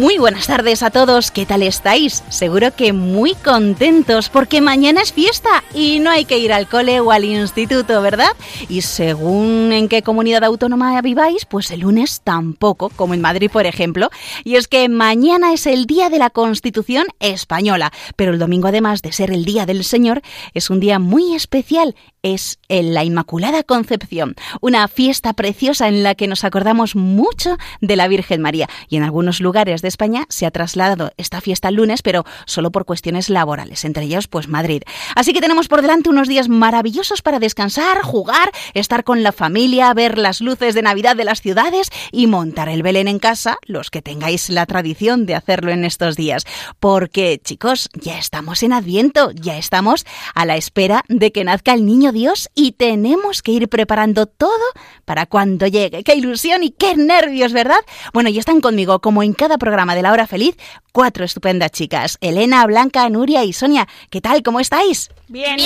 [0.00, 2.24] Muy buenas tardes a todos, ¿qué tal estáis?
[2.30, 7.00] Seguro que muy contentos porque mañana es fiesta y no hay que ir al cole
[7.00, 8.30] o al instituto, ¿verdad?
[8.70, 13.66] Y según en qué comunidad autónoma viváis, pues el lunes tampoco, como en Madrid, por
[13.66, 14.08] ejemplo.
[14.42, 19.02] Y es que mañana es el día de la Constitución española, pero el domingo, además
[19.02, 20.22] de ser el Día del Señor,
[20.54, 21.94] es un día muy especial.
[22.22, 27.96] Es en la Inmaculada Concepción, una fiesta preciosa en la que nos acordamos mucho de
[27.96, 28.68] la Virgen María.
[28.88, 32.70] Y en algunos lugares de España se ha trasladado esta fiesta al lunes, pero solo
[32.70, 34.82] por cuestiones laborales, entre ellos pues Madrid.
[35.14, 39.92] Así que tenemos por delante unos días maravillosos para descansar, jugar, estar con la familia,
[39.92, 43.90] ver las luces de Navidad de las ciudades y montar el Belén en casa, los
[43.90, 46.46] que tengáis la tradición de hacerlo en estos días.
[46.78, 51.84] Porque, chicos, ya estamos en Adviento, ya estamos a la espera de que nazca el
[51.84, 54.64] niño Dios y tenemos que ir preparando todo
[55.04, 56.04] para cuando llegue.
[56.04, 57.80] ¡Qué ilusión y qué nervios, ¿verdad?
[58.12, 60.56] Bueno, y están conmigo, como en cada programa de La Hora Feliz,
[60.92, 62.18] cuatro estupendas chicas.
[62.20, 63.88] Elena, Blanca, Nuria y Sonia.
[64.10, 64.42] ¿Qué tal?
[64.42, 65.10] ¿Cómo estáis?
[65.28, 65.58] Bien.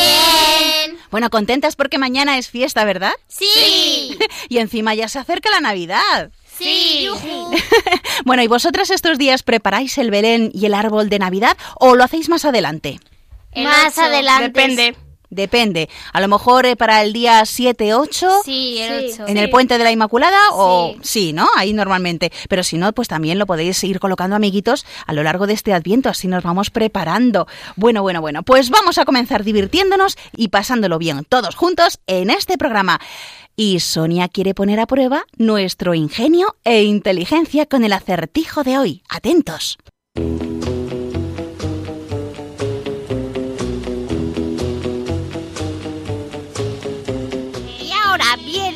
[1.11, 3.13] Bueno, contentas porque mañana es fiesta, ¿verdad?
[3.29, 4.17] Sí.
[4.49, 6.31] Y encima ya se acerca la Navidad.
[6.59, 7.09] Sí.
[8.25, 12.05] Bueno, ¿y vosotras estos días preparáis el Belén y el árbol de Navidad o lo
[12.05, 13.01] hacéis más adelante?
[13.57, 14.45] Más adelante.
[14.45, 14.97] Depende.
[15.35, 15.89] Depende.
[16.13, 18.31] A lo mejor eh, para el día 7, 8.
[18.45, 19.27] Sí, el 8.
[19.27, 20.39] ¿En el puente de la Inmaculada?
[20.53, 21.49] O sí, ¿no?
[21.57, 22.33] Ahí normalmente.
[22.49, 25.73] Pero si no, pues también lo podéis ir colocando, amiguitos, a lo largo de este
[25.73, 26.09] Adviento.
[26.09, 27.49] Así nos vamos preparando.
[27.75, 28.45] Bueno, bueno, bueno.
[28.45, 33.01] Pues vamos a comenzar divirtiéndonos y pasándolo bien todos juntos en este programa.
[33.57, 39.03] Y Sonia quiere poner a prueba nuestro ingenio e inteligencia con el acertijo de hoy.
[39.09, 39.79] Atentos.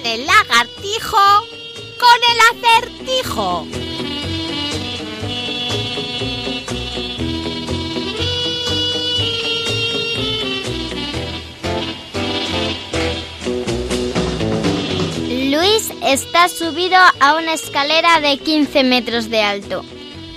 [0.08, 1.19] Ahora viene el lagartijo
[1.98, 3.66] con el acertijo.
[15.50, 19.84] Luis está subido a una escalera de 15 metros de alto.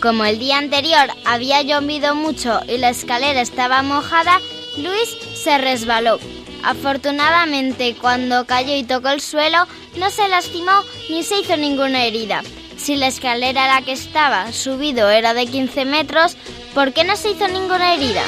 [0.01, 4.39] Como el día anterior había llovido mucho y la escalera estaba mojada,
[4.77, 6.19] Luis se resbaló.
[6.63, 9.65] Afortunadamente, cuando cayó y tocó el suelo,
[9.97, 10.71] no se lastimó
[11.09, 12.43] ni se hizo ninguna herida.
[12.77, 16.37] Si la escalera a la que estaba subido era de 15 metros,
[16.73, 18.23] ¿por qué no se hizo ninguna herida?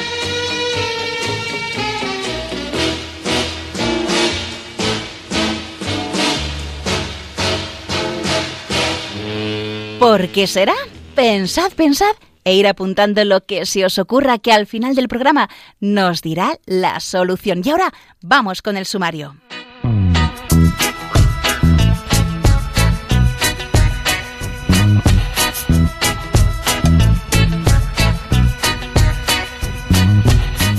[9.98, 10.74] ¿Por qué será?
[11.14, 15.48] Pensad, pensad e ir apuntando lo que se os ocurra que al final del programa
[15.80, 17.62] nos dirá la solución.
[17.64, 19.36] Y ahora vamos con el sumario.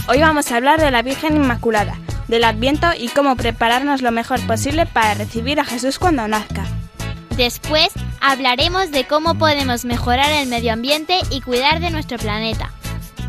[0.07, 4.39] Hoy vamos a hablar de la Virgen Inmaculada, del Adviento y cómo prepararnos lo mejor
[4.45, 6.63] posible para recibir a Jesús cuando nazca.
[7.35, 7.89] Después
[8.21, 12.71] hablaremos de cómo podemos mejorar el medio ambiente y cuidar de nuestro planeta.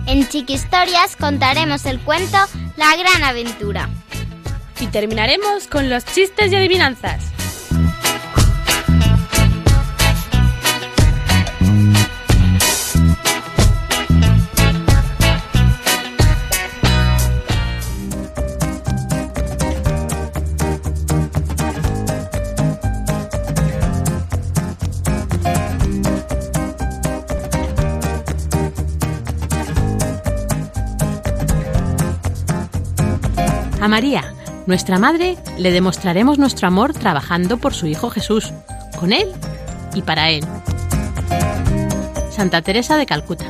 [0.06, 2.38] En Chiquistorias contaremos el cuento
[2.76, 3.88] La Gran Aventura.
[4.80, 7.35] Y terminaremos con los chistes y adivinanzas.
[33.97, 34.34] María,
[34.66, 38.53] nuestra Madre, le demostraremos nuestro amor trabajando por su Hijo Jesús,
[39.01, 39.33] con Él
[39.95, 40.45] y para Él.
[42.31, 43.47] Santa Teresa de Calcuta.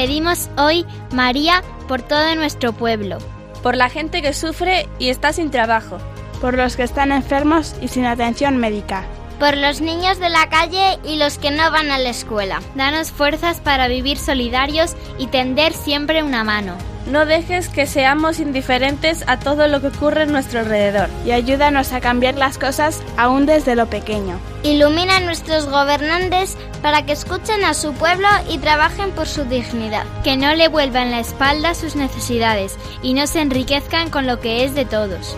[0.00, 3.18] Pedimos hoy, María, por todo nuestro pueblo.
[3.62, 5.98] Por la gente que sufre y está sin trabajo.
[6.40, 9.04] Por los que están enfermos y sin atención médica.
[9.38, 12.62] Por los niños de la calle y los que no van a la escuela.
[12.76, 16.76] Danos fuerzas para vivir solidarios y tender siempre una mano.
[17.06, 21.92] No dejes que seamos indiferentes a todo lo que ocurre en nuestro alrededor y ayúdanos
[21.92, 24.38] a cambiar las cosas aún desde lo pequeño.
[24.62, 30.04] Ilumina a nuestros gobernantes para que escuchen a su pueblo y trabajen por su dignidad.
[30.22, 34.40] Que no le vuelvan la espalda a sus necesidades y no se enriquezcan con lo
[34.40, 35.34] que es de todos.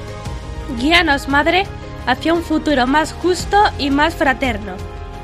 [0.79, 1.65] Guíanos, Madre,
[2.07, 4.75] hacia un futuro más justo y más fraterno.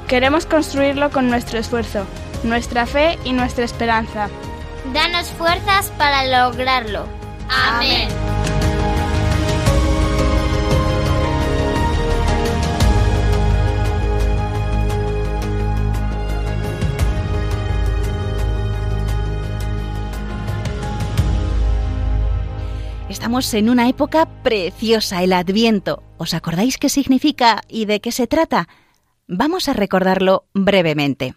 [0.07, 2.07] Queremos construirlo con nuestro esfuerzo,
[2.45, 4.29] nuestra fe y nuestra esperanza.
[4.93, 7.07] Danos fuerzas para lograrlo.
[7.49, 8.09] Amén.
[23.09, 26.03] Estamos en una época preciosa, el Adviento.
[26.19, 28.69] ¿Os acordáis qué significa y de qué se trata?
[29.27, 31.35] Vamos a recordarlo brevemente.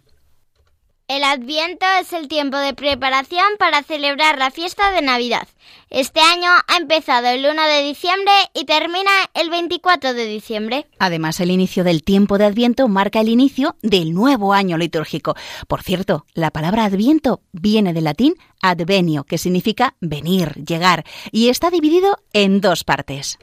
[1.11, 5.45] El Adviento es el tiempo de preparación para celebrar la fiesta de Navidad.
[5.89, 10.87] Este año ha empezado el 1 de diciembre y termina el 24 de diciembre.
[10.99, 15.35] Además, el inicio del tiempo de Adviento marca el inicio del nuevo año litúrgico.
[15.67, 21.03] Por cierto, la palabra Adviento viene del latín advenio, que significa venir, llegar,
[21.33, 23.37] y está dividido en dos partes.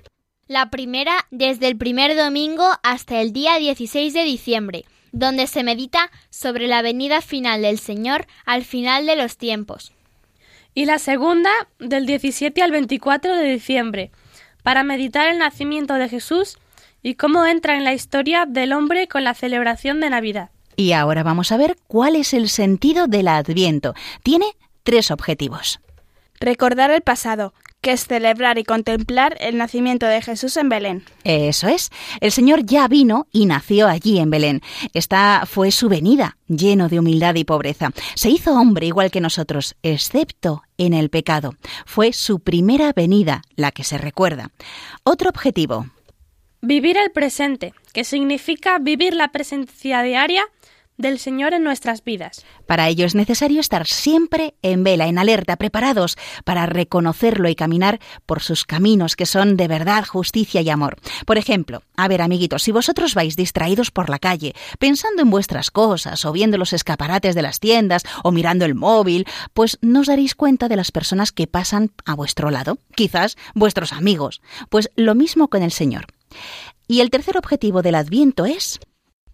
[0.46, 6.10] La primera desde el primer domingo hasta el día 16 de diciembre donde se medita
[6.30, 9.92] sobre la venida final del Señor al final de los tiempos.
[10.74, 14.10] Y la segunda, del 17 al 24 de diciembre,
[14.62, 16.58] para meditar el nacimiento de Jesús
[17.02, 20.50] y cómo entra en la historia del hombre con la celebración de Navidad.
[20.76, 23.94] Y ahora vamos a ver cuál es el sentido del Adviento.
[24.22, 24.46] Tiene
[24.84, 25.80] tres objetivos.
[26.40, 31.04] Recordar el pasado, que es celebrar y contemplar el nacimiento de Jesús en Belén.
[31.24, 31.90] Eso es.
[32.20, 34.62] El Señor ya vino y nació allí en Belén.
[34.94, 37.90] Esta fue su venida, lleno de humildad y pobreza.
[38.14, 41.54] Se hizo hombre igual que nosotros, excepto en el pecado.
[41.86, 44.50] Fue su primera venida, la que se recuerda.
[45.04, 45.86] Otro objetivo.
[46.60, 50.44] Vivir el presente, que significa vivir la presencia diaria
[50.98, 52.44] del Señor en nuestras vidas.
[52.66, 58.00] Para ello es necesario estar siempre en vela, en alerta, preparados para reconocerlo y caminar
[58.26, 60.96] por sus caminos que son de verdad, justicia y amor.
[61.24, 65.70] Por ejemplo, a ver amiguitos, si vosotros vais distraídos por la calle, pensando en vuestras
[65.70, 70.08] cosas o viendo los escaparates de las tiendas o mirando el móvil, pues no os
[70.08, 74.42] daréis cuenta de las personas que pasan a vuestro lado, quizás vuestros amigos.
[74.68, 76.06] Pues lo mismo con el Señor.
[76.88, 78.80] Y el tercer objetivo del Adviento es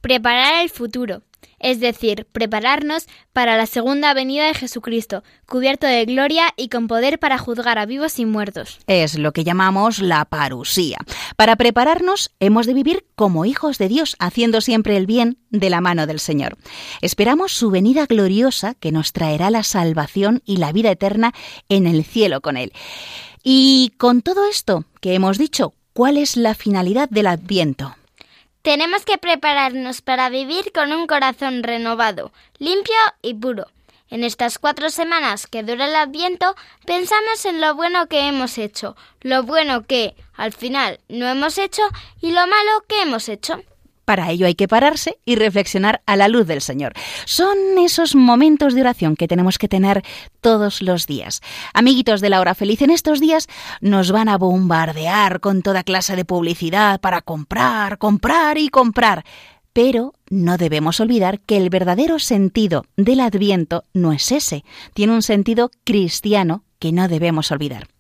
[0.01, 1.23] preparar el futuro
[1.65, 7.19] es decir, prepararnos para la segunda venida de Jesucristo, cubierto de gloria y con poder
[7.19, 8.81] para juzgar a vivos y muertos.
[8.87, 10.99] Es lo que llamamos la parusía.
[11.37, 15.81] Para prepararnos hemos de vivir como hijos de Dios, haciendo siempre el bien de la
[15.81, 16.59] mano del Señor.
[17.01, 21.33] Esperamos su venida gloriosa que nos traerá la salvación y la vida eterna
[21.71, 22.75] en el cielo con Él.
[23.43, 27.97] Y con todo esto que hemos dicho, ¿cuál es la finalidad del Adviento?
[28.65, 33.67] Tenemos que prepararnos para vivir con un corazón renovado, limpio y puro.
[34.09, 38.97] En estas cuatro semanas que dura el Adviento, pensamos en lo bueno que hemos hecho,
[39.21, 41.83] lo bueno que, al final, no hemos hecho
[42.23, 43.63] y lo malo que hemos hecho.
[44.05, 46.93] Para ello hay que pararse y reflexionar a la luz del Señor.
[47.25, 50.03] Son esos momentos de oración que tenemos que tener
[50.41, 51.41] todos los días.
[51.73, 53.49] Amiguitos de la hora feliz, en estos días
[53.81, 59.25] nos van a bombardear con toda clase de publicidad para comprar, comprar y comprar.
[59.73, 65.23] Pero no debemos olvidar que el verdadero sentido del adviento no es ese, tiene un
[65.23, 67.94] sentido cristiano que no debemos olvidar.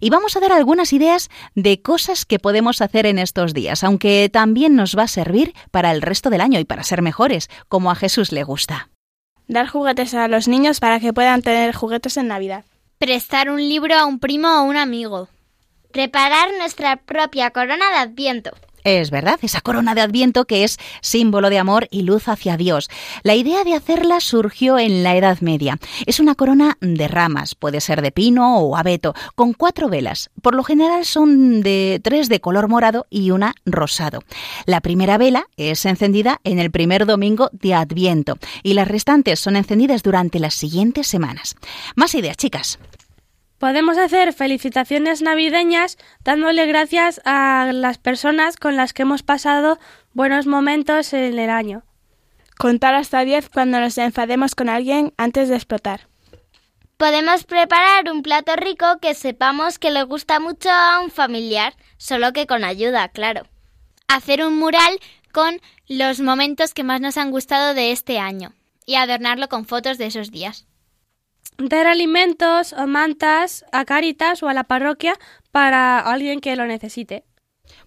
[0.00, 4.28] Y vamos a dar algunas ideas de cosas que podemos hacer en estos días, aunque
[4.32, 7.90] también nos va a servir para el resto del año y para ser mejores, como
[7.90, 8.88] a Jesús le gusta.
[9.48, 12.64] Dar juguetes a los niños para que puedan tener juguetes en Navidad.
[12.98, 15.28] Prestar un libro a un primo o un amigo.
[15.90, 18.52] Preparar nuestra propia corona de Adviento.
[18.84, 22.90] Es verdad, esa corona de Adviento que es símbolo de amor y luz hacia Dios.
[23.22, 25.78] La idea de hacerla surgió en la Edad Media.
[26.06, 30.30] Es una corona de ramas, puede ser de pino o abeto, con cuatro velas.
[30.42, 34.20] Por lo general son de tres de color morado y una rosado.
[34.66, 39.56] La primera vela es encendida en el primer domingo de Adviento y las restantes son
[39.56, 41.56] encendidas durante las siguientes semanas.
[41.94, 42.78] Más ideas, chicas.
[43.62, 49.78] Podemos hacer felicitaciones navideñas dándole gracias a las personas con las que hemos pasado
[50.14, 51.84] buenos momentos en el año.
[52.58, 56.08] Contar hasta 10 cuando nos enfademos con alguien antes de explotar.
[56.96, 62.32] Podemos preparar un plato rico que sepamos que le gusta mucho a un familiar, solo
[62.32, 63.46] que con ayuda, claro.
[64.08, 64.98] Hacer un mural
[65.32, 68.54] con los momentos que más nos han gustado de este año
[68.86, 70.66] y adornarlo con fotos de esos días.
[71.68, 75.14] Dar alimentos o mantas a Caritas o a la parroquia
[75.52, 77.22] para alguien que lo necesite.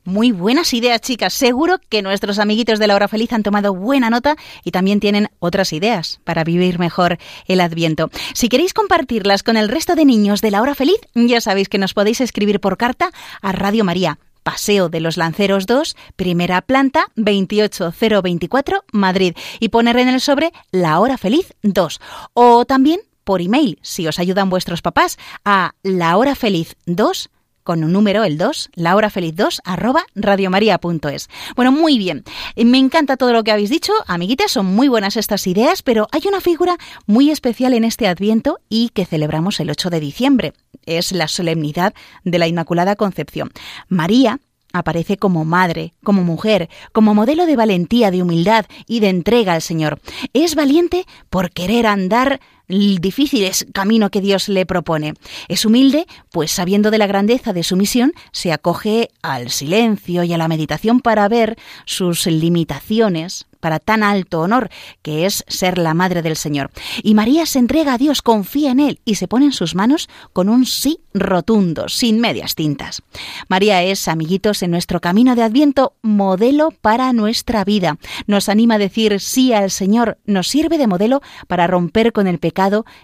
[0.05, 1.33] Muy buenas ideas, chicas.
[1.33, 5.27] Seguro que nuestros amiguitos de la hora feliz han tomado buena nota y también tienen
[5.39, 7.17] otras ideas para vivir mejor
[7.47, 8.09] el Adviento.
[8.33, 11.77] Si queréis compartirlas con el resto de niños de la hora feliz, ya sabéis que
[11.77, 13.09] nos podéis escribir por carta
[13.41, 14.19] a Radio María.
[14.43, 20.99] Paseo de los Lanceros 2, primera planta, 28024, Madrid, y poner en el sobre La
[20.99, 21.99] Hora Feliz 2.
[22.35, 27.29] O también por email, si os ayudan vuestros papás, a lahorafeliz2
[27.65, 31.29] con un número, el 2, lahorafeliz2, arroba radiomaria.es.
[31.55, 32.23] Bueno, muy bien.
[32.55, 36.21] Me encanta todo lo que habéis dicho, amiguitas, son muy buenas estas ideas, pero hay
[36.27, 36.77] una figura
[37.07, 40.53] muy especial en este Adviento y que celebramos el 8 de diciembre.
[40.85, 43.49] Es la solemnidad de la Inmaculada Concepción.
[43.89, 44.39] María
[44.71, 49.61] aparece como madre, como mujer, como modelo de valentía, de humildad y de entrega al
[49.63, 49.99] Señor.
[50.33, 55.13] Es valiente por querer andar difícil es camino que Dios le propone.
[55.47, 60.33] Es humilde, pues sabiendo de la grandeza de su misión, se acoge al silencio y
[60.33, 64.69] a la meditación para ver sus limitaciones, para tan alto honor
[65.01, 66.71] que es ser la madre del Señor.
[67.01, 70.07] Y María se entrega a Dios, confía en Él y se pone en sus manos
[70.33, 73.01] con un sí rotundo, sin medias tintas.
[73.47, 77.97] María es, amiguitos, en nuestro camino de Adviento, modelo para nuestra vida.
[78.27, 82.39] Nos anima a decir sí al Señor, nos sirve de modelo para romper con el
[82.39, 82.54] pecado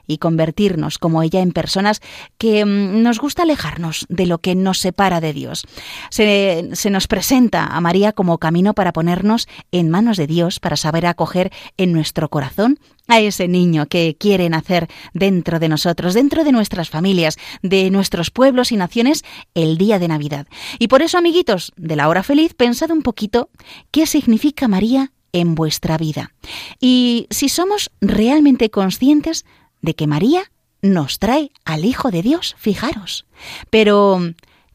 [0.08, 2.02] y convertirnos, como ella, en personas
[2.38, 5.66] que mm, nos gusta alejarnos de lo que nos separa de Dios.
[6.10, 10.76] Se, se nos presenta a María como camino para ponernos en manos de Dios para
[10.76, 16.44] saber acoger en nuestro corazón a ese niño que quiere nacer dentro de nosotros, dentro
[16.44, 20.48] de nuestras familias, de nuestros pueblos y naciones el día de Navidad.
[20.80, 23.50] Y por eso, amiguitos de la hora feliz, pensad un poquito
[23.92, 26.34] qué significa María en vuestra vida.
[26.80, 29.46] Y si somos realmente conscientes
[29.82, 33.26] de que María nos trae al Hijo de Dios, fijaros.
[33.70, 34.20] Pero,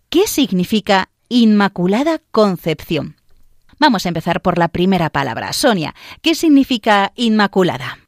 [0.09, 3.17] ¿qué significa Inmaculada Concepción?
[3.79, 5.53] Vamos a empezar por la primera palabra.
[5.53, 7.99] Sonia, ¿qué significa Inmaculada?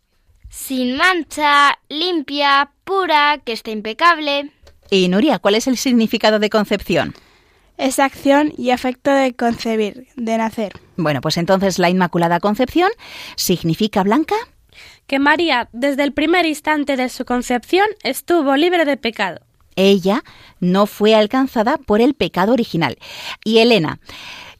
[0.48, 4.50] Sin mancha, limpia, pura, que esté impecable.
[4.90, 7.14] Y Nuria, ¿cuál es el significado de concepción?
[7.78, 10.72] Es acción y afecto de concebir, de nacer.
[10.96, 12.90] Bueno, pues entonces la Inmaculada Concepción
[13.36, 14.34] significa blanca.
[15.06, 19.40] Que María, desde el primer instante de su concepción, estuvo libre de pecado.
[19.76, 20.24] Ella
[20.58, 22.98] no fue alcanzada por el pecado original.
[23.44, 24.00] Y Elena,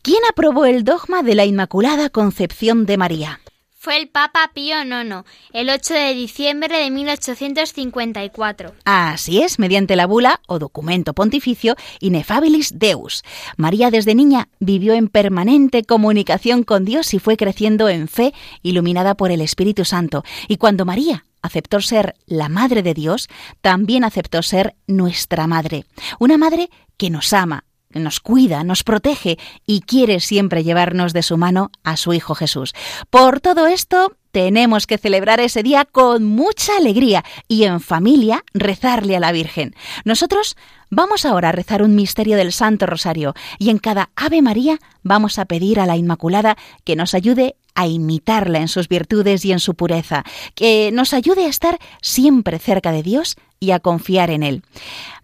[0.02, 3.40] ¿quién aprobó el dogma de la Inmaculada Concepción de María?
[3.88, 8.74] Fue el Papa Pío IX, el 8 de diciembre de 1854.
[8.84, 13.24] Así es, mediante la bula o documento pontificio Inefabilis Deus.
[13.56, 19.14] María desde niña vivió en permanente comunicación con Dios y fue creciendo en fe, iluminada
[19.14, 20.22] por el Espíritu Santo.
[20.48, 23.30] Y cuando María aceptó ser la madre de Dios,
[23.62, 25.86] también aceptó ser nuestra madre.
[26.18, 26.68] Una madre
[26.98, 27.64] que nos ama,
[27.94, 32.74] nos cuida, nos protege y quiere siempre llevarnos de su mano a su Hijo Jesús.
[33.10, 39.16] Por todo esto, tenemos que celebrar ese día con mucha alegría y en familia rezarle
[39.16, 39.74] a la Virgen.
[40.04, 40.56] Nosotros
[40.90, 45.38] vamos ahora a rezar un misterio del Santo Rosario y en cada Ave María vamos
[45.38, 49.60] a pedir a la Inmaculada que nos ayude a imitarla en sus virtudes y en
[49.60, 50.24] su pureza,
[50.56, 54.64] que nos ayude a estar siempre cerca de Dios y a confiar en Él.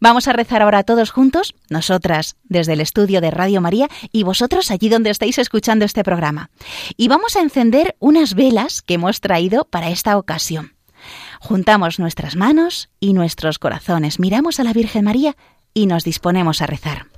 [0.00, 4.70] Vamos a rezar ahora todos juntos, nosotras desde el estudio de Radio María y vosotros
[4.70, 6.50] allí donde estáis escuchando este programa.
[6.96, 10.76] Y vamos a encender unas velas que hemos traído para esta ocasión.
[11.40, 15.36] Juntamos nuestras manos y nuestros corazones, miramos a la Virgen María
[15.74, 17.08] y nos disponemos a rezar.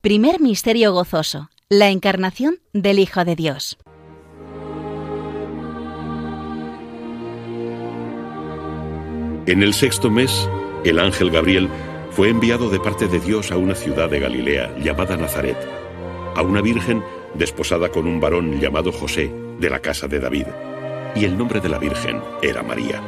[0.00, 3.76] Primer misterio gozoso, la encarnación del Hijo de Dios.
[9.46, 10.48] En el sexto mes,
[10.84, 11.68] el ángel Gabriel
[12.10, 15.56] fue enviado de parte de Dios a una ciudad de Galilea llamada Nazaret,
[16.36, 17.02] a una virgen
[17.34, 20.46] desposada con un varón llamado José, de la casa de David,
[21.16, 23.02] y el nombre de la virgen era María.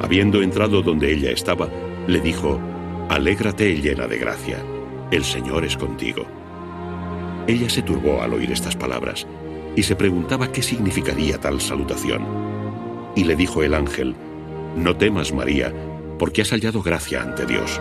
[0.00, 1.68] Habiendo entrado donde ella estaba,
[2.06, 2.58] le dijo,
[3.10, 4.56] Alégrate llena de gracia,
[5.10, 6.37] el Señor es contigo.
[7.48, 9.26] Ella se turbó al oír estas palabras
[9.74, 12.22] y se preguntaba qué significaría tal salutación.
[13.16, 14.14] Y le dijo el ángel,
[14.76, 15.72] No temas, María,
[16.18, 17.80] porque has hallado gracia ante Dios.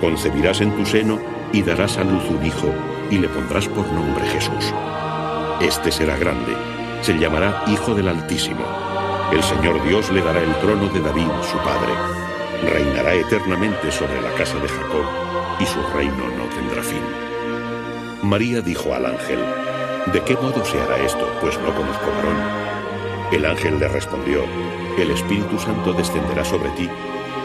[0.00, 1.20] Concebirás en tu seno
[1.52, 2.74] y darás a luz un hijo
[3.08, 4.74] y le pondrás por nombre Jesús.
[5.60, 6.52] Este será grande,
[7.00, 8.64] se llamará Hijo del Altísimo,
[9.32, 11.92] El Señor Dios le dará el trono de David, su padre.
[12.64, 15.04] Reinará eternamente sobre la casa de Jacob,
[15.60, 16.97] y su reino no tendrá fin.
[18.22, 19.38] María dijo al ángel,
[20.12, 21.24] ¿De qué modo se hará esto?
[21.40, 22.36] Pues no conozco varón.
[23.32, 24.42] El ángel le respondió,
[24.98, 26.88] El Espíritu Santo descenderá sobre ti,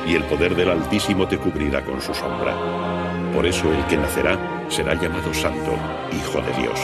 [0.08, 2.56] y el poder del Altísimo te cubrirá con su sombra.
[3.34, 4.40] Por eso el que nacerá
[4.70, 5.76] será llamado Santo,
[6.12, 6.80] Hijo de Dios.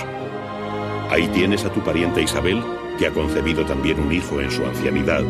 [1.10, 2.64] Ahí tienes a tu pariente Isabel,
[3.00, 5.24] que ha concebido también un hijo en su ancianidad,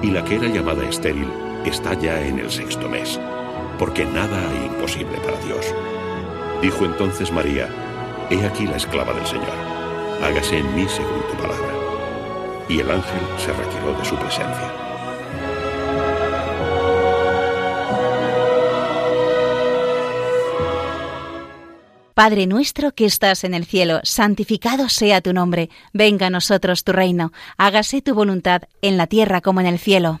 [0.00, 1.28] y la que era llamada estéril
[1.66, 3.20] está ya en el sexto mes,
[3.78, 5.74] porque nada hay imposible para Dios.
[6.62, 7.68] Dijo entonces María,
[8.30, 9.54] He aquí la esclava del Señor,
[10.22, 11.72] hágase en mí según tu palabra.
[12.68, 14.70] Y el ángel se retiró de su presencia.
[22.12, 26.92] Padre nuestro que estás en el cielo, santificado sea tu nombre, venga a nosotros tu
[26.92, 30.20] reino, hágase tu voluntad en la tierra como en el cielo.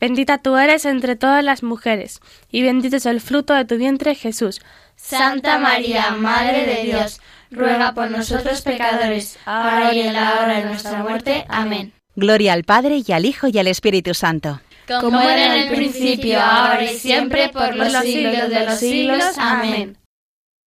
[0.00, 4.14] Bendita tú eres entre todas las mujeres, y bendito es el fruto de tu vientre
[4.14, 4.60] Jesús.
[4.96, 10.64] Santa María, Madre de Dios, ruega por nosotros pecadores, ahora y en la hora de
[10.66, 11.44] nuestra muerte.
[11.48, 11.92] Amén.
[12.14, 14.60] Gloria al Padre y al Hijo y al Espíritu Santo.
[15.00, 19.24] Como era en el principio, ahora y siempre, por los siglos de los siglos.
[19.38, 19.98] Amén.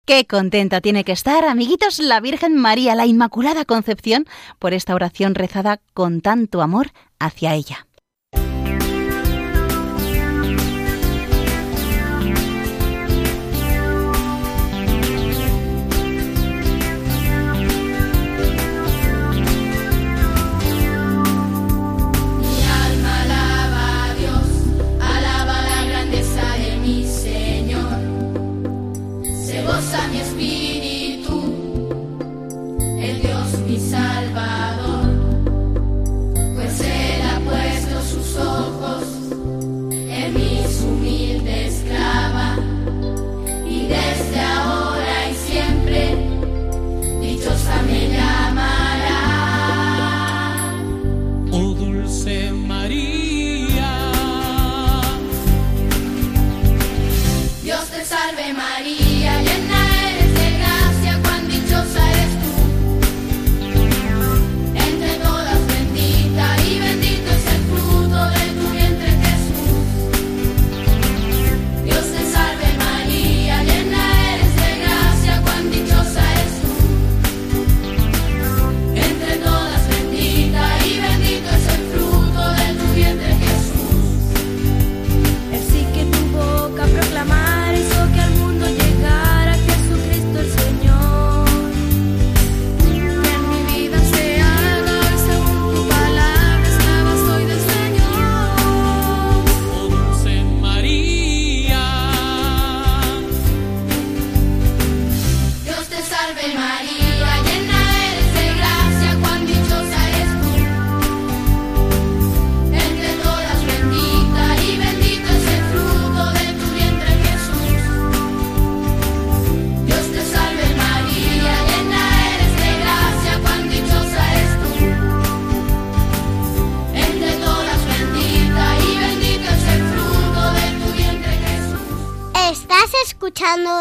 [0.06, 4.26] Qué contenta tiene que estar, amiguitos, la Virgen María, la Inmaculada Concepción,
[4.58, 7.86] por esta oración rezada con tanto amor hacia ella.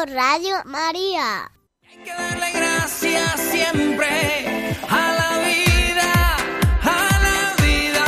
[0.07, 1.51] Radio María.
[1.89, 6.37] Hay que darle gracias siempre a la vida,
[6.83, 8.05] a la vida,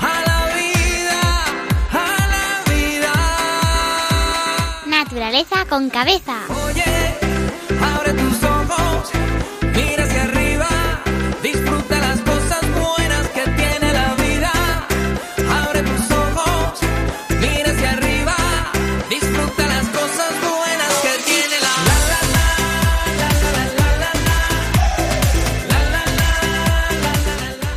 [0.00, 1.20] a la vida,
[1.92, 3.12] a la vida.
[4.86, 6.61] Naturaleza con cabeza.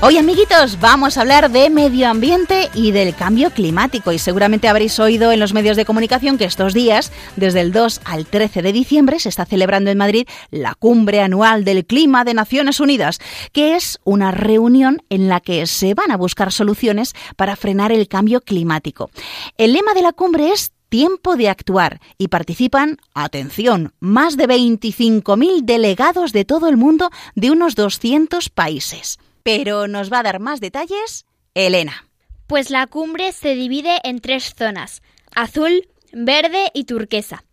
[0.08, 4.12] Hoy, amiguitos, vamos a hablar de medio ambiente y del cambio climático.
[4.12, 8.02] Y seguramente habréis oído en los medios de comunicación que estos días, desde el 2
[8.06, 12.36] al 13 de diciembre, se está celebrando en Madrid la Cumbre Anual del Clima de
[12.36, 13.18] Naciones Unidas,
[13.52, 18.08] que es una reunión en la que se van a buscar soluciones para frenar el
[18.08, 19.10] cambio climático.
[19.58, 25.64] El lema de la cumbre es tiempo de actuar y participan, atención, más de 25.000
[25.64, 29.18] delegados de todo el mundo de unos 200 países.
[29.46, 32.10] Pero nos va a dar más detalles Elena.
[32.48, 35.04] Pues la cumbre se divide en tres zonas,
[35.36, 37.44] azul, verde y turquesa.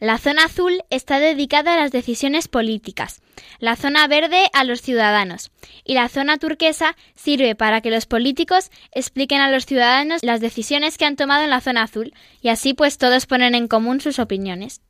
[0.00, 3.22] La zona azul está dedicada a las decisiones políticas,
[3.60, 5.52] la zona verde a los ciudadanos
[5.84, 10.98] y la zona turquesa sirve para que los políticos expliquen a los ciudadanos las decisiones
[10.98, 14.18] que han tomado en la zona azul y así pues todos ponen en común sus
[14.18, 14.82] opiniones.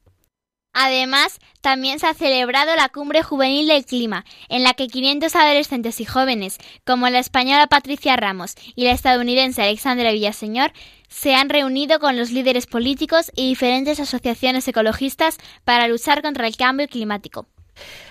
[0.79, 6.03] Además, también se ha celebrado la Cumbre Juvenil del Clima, en la que 500 adolescentes
[6.03, 10.75] y jóvenes, como la española Patricia Ramos y la estadounidense Alexandra Villaseñor,
[11.09, 16.59] se han reunido con los líderes políticos y diferentes asociaciones ecologistas para luchar contra el
[16.59, 17.47] cambio climático.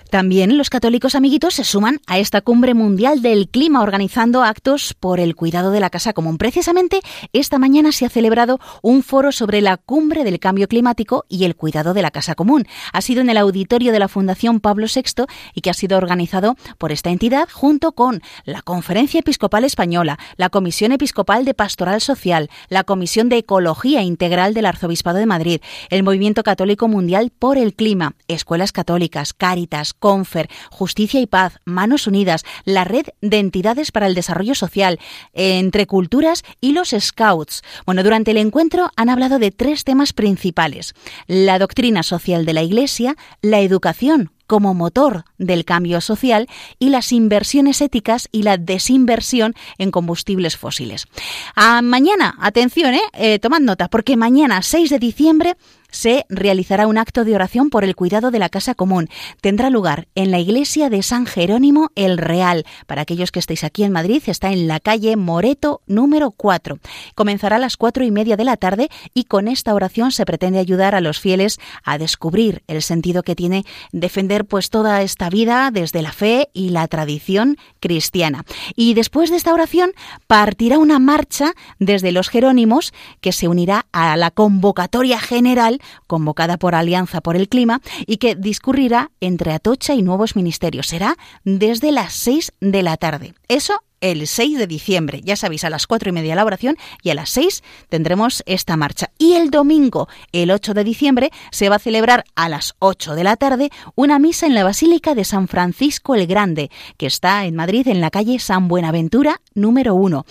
[0.09, 5.19] También los católicos amiguitos se suman a esta cumbre mundial del clima organizando actos por
[5.19, 6.37] el cuidado de la casa común.
[6.37, 7.01] Precisamente
[7.33, 11.55] esta mañana se ha celebrado un foro sobre la cumbre del cambio climático y el
[11.55, 12.65] cuidado de la casa común.
[12.93, 16.55] Ha sido en el auditorio de la Fundación Pablo VI y que ha sido organizado
[16.77, 22.49] por esta entidad junto con la Conferencia Episcopal Española, la Comisión Episcopal de Pastoral Social,
[22.69, 27.73] la Comisión de Ecología Integral del Arzobispado de Madrid, el Movimiento Católico Mundial por el
[27.73, 34.05] Clima, Escuelas Católicas, Cáritas, Confer, Justicia y Paz, Manos Unidas, la Red de Entidades para
[34.05, 34.99] el Desarrollo Social,
[35.33, 37.63] Entre Culturas y los Scouts.
[37.87, 40.93] Bueno, durante el encuentro han hablado de tres temas principales.
[41.25, 47.11] La doctrina social de la Iglesia, la educación como motor del cambio social y las
[47.11, 51.07] inversiones éticas y la desinversión en combustibles fósiles.
[51.55, 53.01] A mañana, atención, ¿eh?
[53.13, 55.55] eh tomad nota, porque mañana, 6 de diciembre,
[55.95, 59.07] se realizará un acto de oración por el cuidado de la casa común.
[59.41, 62.65] Tendrá lugar en la iglesia de San Jerónimo el Real.
[62.85, 66.79] Para aquellos que estéis aquí en Madrid, está en la calle Moreto número 4.
[67.15, 70.59] Comenzará a las cuatro y media de la tarde y con esta oración se pretende
[70.59, 75.69] ayudar a los fieles a descubrir el sentido que tiene defender pues toda esta vida
[75.71, 78.43] desde la fe y la tradición cristiana.
[78.75, 79.91] Y después de esta oración
[80.27, 86.75] partirá una marcha desde los Jerónimos que se unirá a la convocatoria general convocada por
[86.75, 90.87] Alianza por el Clima y que discurrirá entre Atocha y nuevos ministerios.
[90.87, 93.33] Será desde las 6 de la tarde.
[93.47, 95.21] Eso el 6 de diciembre.
[95.23, 98.77] Ya sabéis, a las 4 y media la oración y a las 6 tendremos esta
[98.77, 99.11] marcha.
[99.17, 103.23] Y el domingo, el 8 de diciembre, se va a celebrar a las 8 de
[103.23, 107.55] la tarde una misa en la Basílica de San Francisco el Grande, que está en
[107.55, 110.25] Madrid, en la calle San Buenaventura, número 1.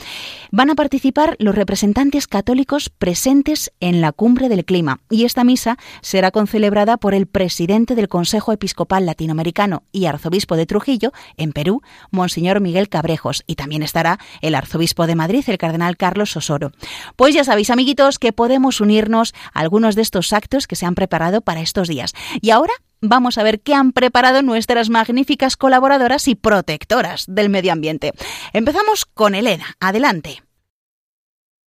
[0.50, 5.78] Van a participar los representantes católicos presentes en la cumbre del clima y esta misa
[6.00, 11.82] será concelebrada por el presidente del Consejo Episcopal Latinoamericano y arzobispo de Trujillo, en Perú,
[12.10, 16.72] Monseñor Miguel Cabrejos, y también estará el arzobispo de Madrid, el cardenal Carlos Osoro.
[17.16, 20.94] Pues ya sabéis, amiguitos, que podemos unirnos a algunos de estos actos que se han
[20.94, 22.12] preparado para estos días.
[22.40, 27.72] Y ahora vamos a ver qué han preparado nuestras magníficas colaboradoras y protectoras del medio
[27.72, 28.12] ambiente.
[28.52, 29.76] Empezamos con Elena.
[29.80, 30.43] Adelante.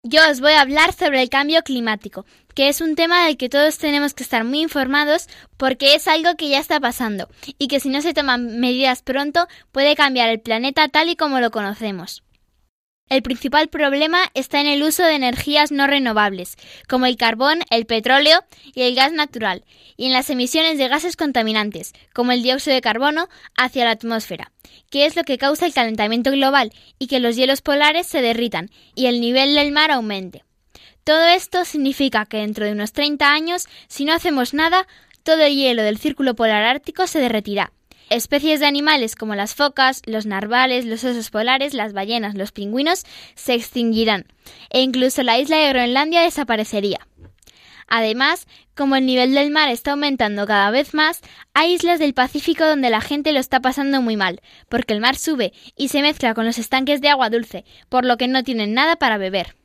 [0.10, 3.50] Yo os voy a hablar sobre el cambio climático, que es un tema del que
[3.50, 7.82] todos tenemos que estar muy informados porque es algo que ya está pasando y que
[7.82, 12.24] si no se toman medidas pronto puede cambiar el planeta tal y como lo conocemos.
[13.10, 16.58] El principal problema está en el uso de energías no renovables,
[16.90, 18.44] como el carbón, el petróleo
[18.76, 19.64] y el gas natural,
[19.96, 24.52] y en las emisiones de gases contaminantes, como el dióxido de carbono, hacia la atmósfera,
[24.90, 28.70] que es lo que causa el calentamiento global y que los hielos polares se derritan
[28.94, 30.44] y el nivel del mar aumente.
[31.06, 34.86] Todo esto significa que dentro de unos 30 años, si no hacemos nada,
[35.24, 37.72] todo el hielo del círculo polar ártico se derretirá
[38.10, 43.04] Especies de animales como las focas, los narvales, los osos polares, las ballenas, los pingüinos
[43.36, 44.26] se extinguirán
[44.70, 47.06] e incluso la isla de Groenlandia desaparecería.
[47.90, 51.22] Además, como el nivel del mar está aumentando cada vez más,
[51.54, 55.18] hay islas del Pacífico donde la gente lo está pasando muy mal, porque el mar
[55.18, 58.74] sube y se mezcla con los estanques de agua dulce, por lo que no tienen
[58.74, 59.57] nada para beber.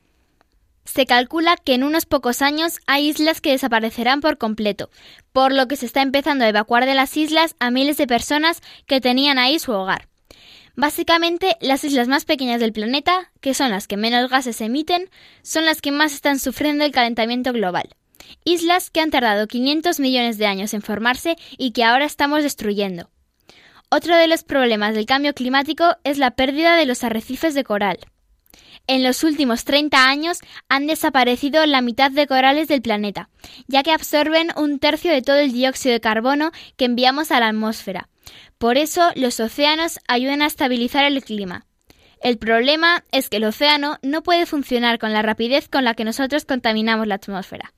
[0.85, 4.90] Se calcula que en unos pocos años hay islas que desaparecerán por completo,
[5.33, 8.61] por lo que se está empezando a evacuar de las islas a miles de personas
[8.87, 10.09] que tenían ahí su hogar.
[10.75, 15.11] Básicamente, las islas más pequeñas del planeta, que son las que menos gases emiten,
[15.42, 17.90] son las que más están sufriendo el calentamiento global.
[18.45, 23.11] Islas que han tardado 500 millones de años en formarse y que ahora estamos destruyendo.
[23.90, 27.99] Otro de los problemas del cambio climático es la pérdida de los arrecifes de coral.
[28.87, 33.29] En los últimos 30 años han desaparecido la mitad de corales del planeta,
[33.68, 37.49] ya que absorben un tercio de todo el dióxido de carbono que enviamos a la
[37.49, 38.09] atmósfera.
[38.59, 41.66] Por eso los océanos ayudan a estabilizar el clima.
[42.21, 46.05] El problema es que el océano no puede funcionar con la rapidez con la que
[46.05, 47.73] nosotros contaminamos la atmósfera.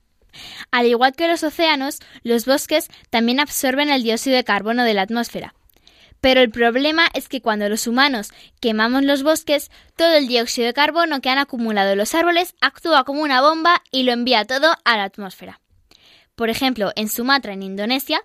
[0.71, 5.03] Al igual que los océanos, los bosques también absorben el dióxido de carbono de la
[5.03, 5.55] atmósfera.
[6.25, 10.73] Pero el problema es que cuando los humanos quemamos los bosques, todo el dióxido de
[10.73, 14.97] carbono que han acumulado los árboles actúa como una bomba y lo envía todo a
[14.97, 15.61] la atmósfera.
[16.33, 18.23] Por ejemplo, en Sumatra, en Indonesia,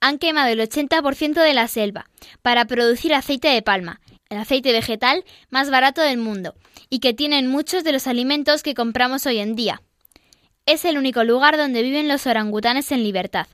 [0.00, 2.08] han quemado el 80% de la selva
[2.40, 6.54] para producir aceite de palma, el aceite vegetal más barato del mundo,
[6.88, 9.82] y que tienen muchos de los alimentos que compramos hoy en día.
[10.64, 13.46] Es el único lugar donde viven los orangutanes en libertad.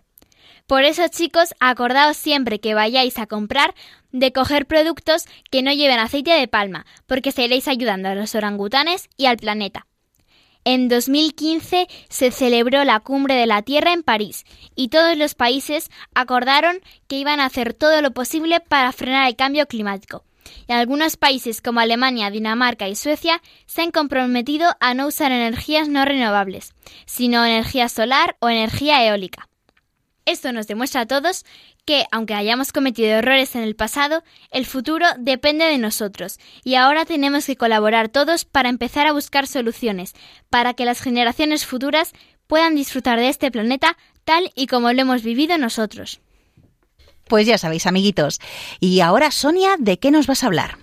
[0.66, 3.74] Por eso, chicos, acordaos siempre que vayáis a comprar
[4.12, 9.08] de coger productos que no lleven aceite de palma, porque seréis ayudando a los orangutanes
[9.16, 9.86] y al planeta.
[10.64, 14.44] En 2015 se celebró la Cumbre de la Tierra en París
[14.76, 19.34] y todos los países acordaron que iban a hacer todo lo posible para frenar el
[19.34, 20.24] cambio climático.
[20.68, 25.88] Y algunos países como Alemania, Dinamarca y Suecia se han comprometido a no usar energías
[25.88, 26.74] no renovables,
[27.06, 29.48] sino energía solar o energía eólica.
[30.24, 31.44] Esto nos demuestra a todos
[31.84, 37.04] que, aunque hayamos cometido errores en el pasado, el futuro depende de nosotros y ahora
[37.04, 40.14] tenemos que colaborar todos para empezar a buscar soluciones,
[40.48, 42.12] para que las generaciones futuras
[42.46, 46.20] puedan disfrutar de este planeta tal y como lo hemos vivido nosotros.
[47.26, 48.40] Pues ya sabéis, amiguitos.
[48.78, 50.78] Y ahora, Sonia, ¿de qué nos vas a hablar?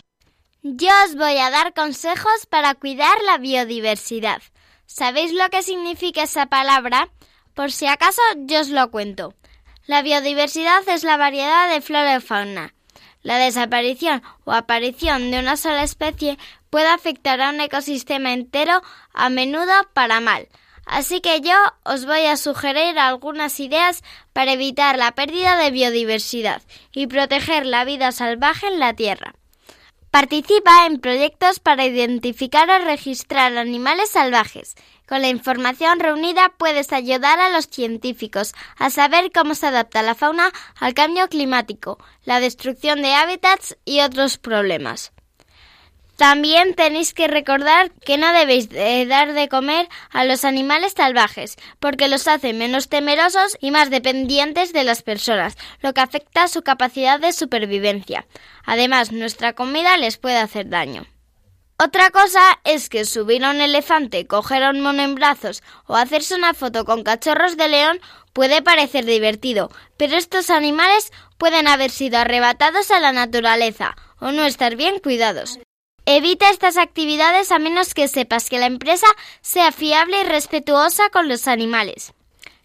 [0.63, 4.41] Yo os voy a dar consejos para cuidar la biodiversidad.
[4.85, 7.09] ¿Sabéis lo que significa esa palabra?
[7.53, 9.33] Por si acaso yo os lo cuento.
[9.85, 12.73] La biodiversidad es la variedad de flora y fauna.
[13.21, 16.37] La desaparición o aparición de una sola especie
[16.69, 18.81] puede afectar a un ecosistema entero,
[19.13, 20.47] a menudo para mal.
[20.85, 26.61] Así que yo os voy a sugerir algunas ideas para evitar la pérdida de biodiversidad
[26.91, 29.35] y proteger la vida salvaje en la Tierra.
[30.09, 34.73] Participa en proyectos para identificar o registrar animales salvajes.
[35.09, 40.13] Con la información reunida puedes ayudar a los científicos a saber cómo se adapta la
[40.13, 45.11] fauna al cambio climático, la destrucción de hábitats y otros problemas.
[46.15, 51.55] También tenéis que recordar que no debéis de dar de comer a los animales salvajes,
[51.79, 56.47] porque los hace menos temerosos y más dependientes de las personas, lo que afecta a
[56.47, 58.27] su capacidad de supervivencia.
[58.63, 61.07] Además, nuestra comida les puede hacer daño.
[61.81, 65.95] Otra cosa es que subir a un elefante, coger a un mono en brazos o
[65.95, 68.01] hacerse una foto con cachorros de león
[68.33, 74.43] puede parecer divertido, pero estos animales pueden haber sido arrebatados a la naturaleza o no
[74.43, 75.57] estar bien cuidados.
[76.05, 79.07] Evita estas actividades a menos que sepas que la empresa
[79.39, 82.11] sea fiable y respetuosa con los animales.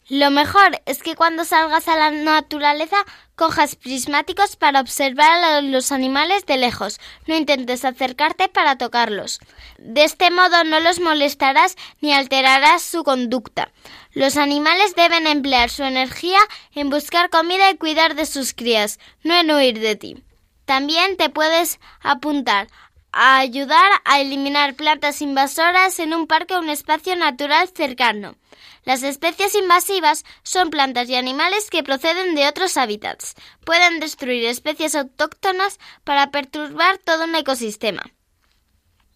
[0.09, 2.97] Lo mejor es que cuando salgas a la naturaleza
[3.37, 7.01] cojas prismáticos para observar a los animales de lejos.
[7.27, 9.41] No intentes acercarte para tocarlos.
[9.79, 13.71] De este modo no los molestarás ni alterarás su conducta.
[14.13, 16.39] Los animales deben emplear su energía
[16.75, 20.23] en buscar comida y cuidar de sus crías, no en huir de ti.
[20.65, 22.69] También te puedes apuntar
[23.11, 28.37] a ayudar a eliminar plantas invasoras en un parque o un espacio natural cercano.
[28.85, 33.35] Las especies invasivas son plantas y animales que proceden de otros hábitats.
[33.65, 38.03] Pueden destruir especies autóctonas para perturbar todo un ecosistema.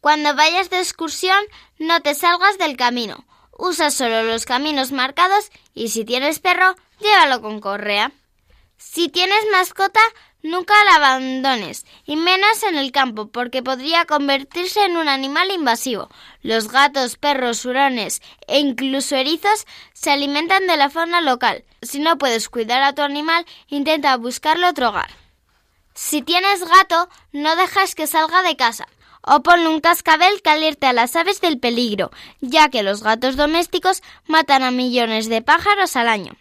[0.01, 1.39] Cuando vayas de excursión,
[1.79, 3.27] no te salgas del camino.
[3.53, 8.13] Usa solo los caminos marcados y si tienes perro, llévalo con correa.
[8.79, 10.01] Si tienes mascota,
[10.49, 16.09] Nunca la abandones, y menos en el campo, porque podría convertirse en un animal invasivo.
[16.41, 21.65] Los gatos, perros, hurones e incluso erizos se alimentan de la fauna local.
[21.83, 25.11] Si no puedes cuidar a tu animal, intenta buscarle otro hogar.
[25.93, 28.89] Si tienes gato, no dejas que salga de casa.
[29.21, 33.37] o ponle un cascabel que alerte a las aves del peligro, ya que los gatos
[33.37, 36.33] domésticos matan a millones de pájaros al año.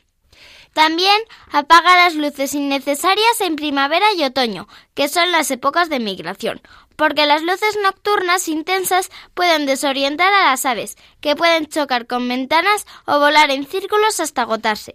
[0.78, 1.20] También
[1.52, 6.62] apaga las luces innecesarias en primavera y otoño, que son las épocas de migración,
[6.96, 12.86] porque las luces nocturnas intensas pueden desorientar a las aves, que pueden chocar con ventanas
[13.08, 14.94] o volar en círculos hasta agotarse.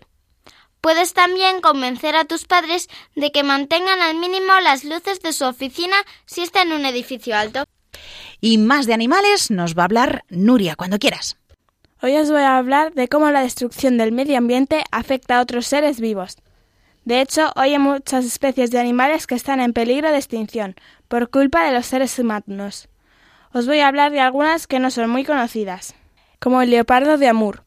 [0.80, 5.46] Puedes también convencer a tus padres de que mantengan al mínimo las luces de su
[5.46, 7.64] oficina si está en un edificio alto.
[8.40, 11.38] Y más de animales nos va a hablar Nuria cuando quieras.
[12.04, 15.68] Hoy os voy a hablar de cómo la destrucción del medio ambiente afecta a otros
[15.68, 16.36] seres vivos.
[17.04, 20.74] De hecho, hoy hay muchas especies de animales que están en peligro de extinción
[21.06, 22.88] por culpa de los seres humanos.
[23.52, 25.94] Os voy a hablar de algunas que no son muy conocidas,
[26.40, 27.62] como el leopardo de Amur.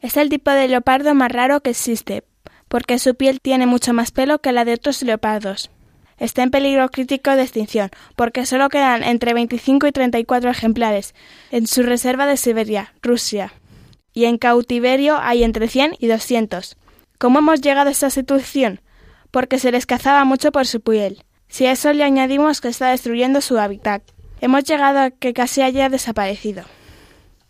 [0.00, 2.24] Es el tipo de leopardo más raro que existe,
[2.66, 5.70] porque su piel tiene mucho más pelo que la de otros leopardos.
[6.22, 11.16] Está en peligro crítico de extinción, porque solo quedan entre 25 y 34 ejemplares
[11.50, 13.52] en su reserva de Siberia, Rusia,
[14.14, 16.76] y en cautiverio hay entre 100 y 200.
[17.18, 18.80] ¿Cómo hemos llegado a esta situación?
[19.32, 21.24] Porque se les cazaba mucho por su piel.
[21.48, 24.04] Si a eso le añadimos que está destruyendo su hábitat,
[24.40, 26.62] hemos llegado a que casi haya desaparecido.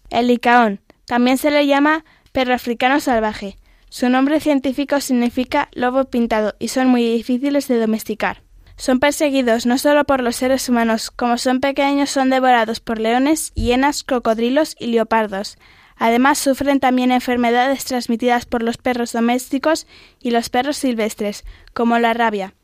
[0.08, 3.58] El licaón también se le llama perro africano salvaje.
[3.90, 8.42] Su nombre científico significa lobo pintado y son muy difíciles de domesticar.
[8.76, 13.52] Son perseguidos no solo por los seres humanos, como son pequeños son devorados por leones,
[13.54, 15.58] hienas, cocodrilos y leopardos.
[15.96, 19.86] Además sufren también enfermedades transmitidas por los perros domésticos
[20.20, 22.54] y los perros silvestres, como la rabia.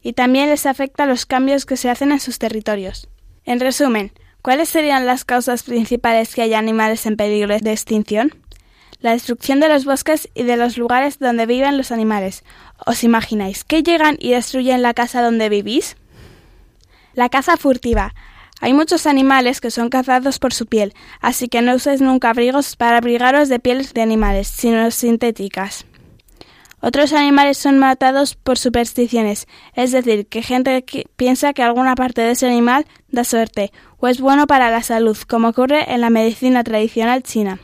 [0.00, 3.08] Y también les afecta los cambios que se hacen en sus territorios.
[3.44, 8.30] En resumen, ¿cuáles serían las causas principales que haya animales en peligro de extinción?
[9.00, 12.44] La destrucción de los bosques y de los lugares donde viven los animales.
[12.84, 15.96] ¿Os imagináis que llegan y destruyen la casa donde vivís?
[17.14, 18.14] La caza furtiva.
[18.60, 22.74] Hay muchos animales que son cazados por su piel, así que no uséis nunca abrigos
[22.76, 25.84] para abrigaros de pieles de animales, sino sintéticas.
[26.80, 30.84] Otros animales son matados por supersticiones, es decir, que gente
[31.16, 35.16] piensa que alguna parte de ese animal da suerte o es bueno para la salud,
[35.28, 37.58] como ocurre en la medicina tradicional china.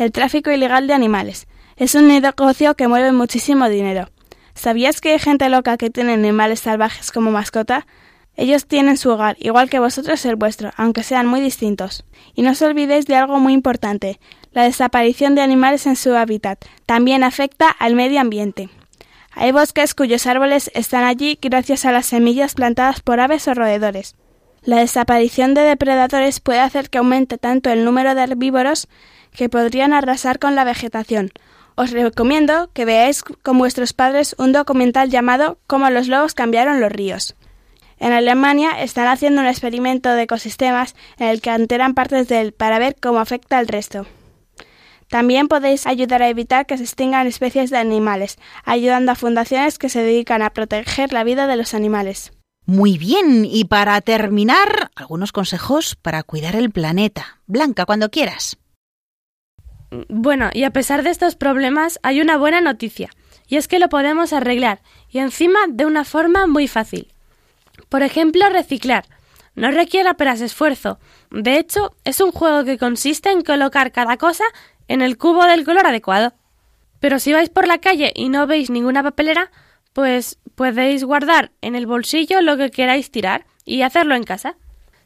[0.00, 1.46] El tráfico ilegal de animales.
[1.76, 4.08] Es un negocio que mueve muchísimo dinero.
[4.54, 7.86] ¿Sabías que hay gente loca que tiene animales salvajes como mascota?
[8.34, 12.06] Ellos tienen su hogar, igual que vosotros el vuestro, aunque sean muy distintos.
[12.34, 14.18] Y no os olvidéis de algo muy importante.
[14.52, 18.70] La desaparición de animales en su hábitat también afecta al medio ambiente.
[19.32, 24.16] Hay bosques cuyos árboles están allí gracias a las semillas plantadas por aves o roedores.
[24.62, 28.88] La desaparición de depredadores puede hacer que aumente tanto el número de herbívoros
[29.32, 31.30] que podrían arrasar con la vegetación.
[31.74, 36.92] Os recomiendo que veáis con vuestros padres un documental llamado Cómo los lobos cambiaron los
[36.92, 37.36] ríos.
[37.98, 42.52] En Alemania están haciendo un experimento de ecosistemas en el que alteran partes de él
[42.52, 44.06] para ver cómo afecta al resto.
[45.08, 49.88] También podéis ayudar a evitar que se extingan especies de animales, ayudando a fundaciones que
[49.88, 52.32] se dedican a proteger la vida de los animales.
[52.64, 57.40] Muy bien, y para terminar, algunos consejos para cuidar el planeta.
[57.46, 58.56] Blanca, cuando quieras.
[60.08, 63.10] Bueno, y a pesar de estos problemas, hay una buena noticia,
[63.48, 67.12] y es que lo podemos arreglar, y encima de una forma muy fácil.
[67.88, 69.04] Por ejemplo, reciclar.
[69.56, 71.00] No requiere apenas esfuerzo.
[71.30, 74.44] De hecho, es un juego que consiste en colocar cada cosa
[74.86, 76.34] en el cubo del color adecuado.
[77.00, 79.50] Pero si vais por la calle y no veis ninguna papelera,
[79.92, 84.56] pues podéis guardar en el bolsillo lo que queráis tirar y hacerlo en casa.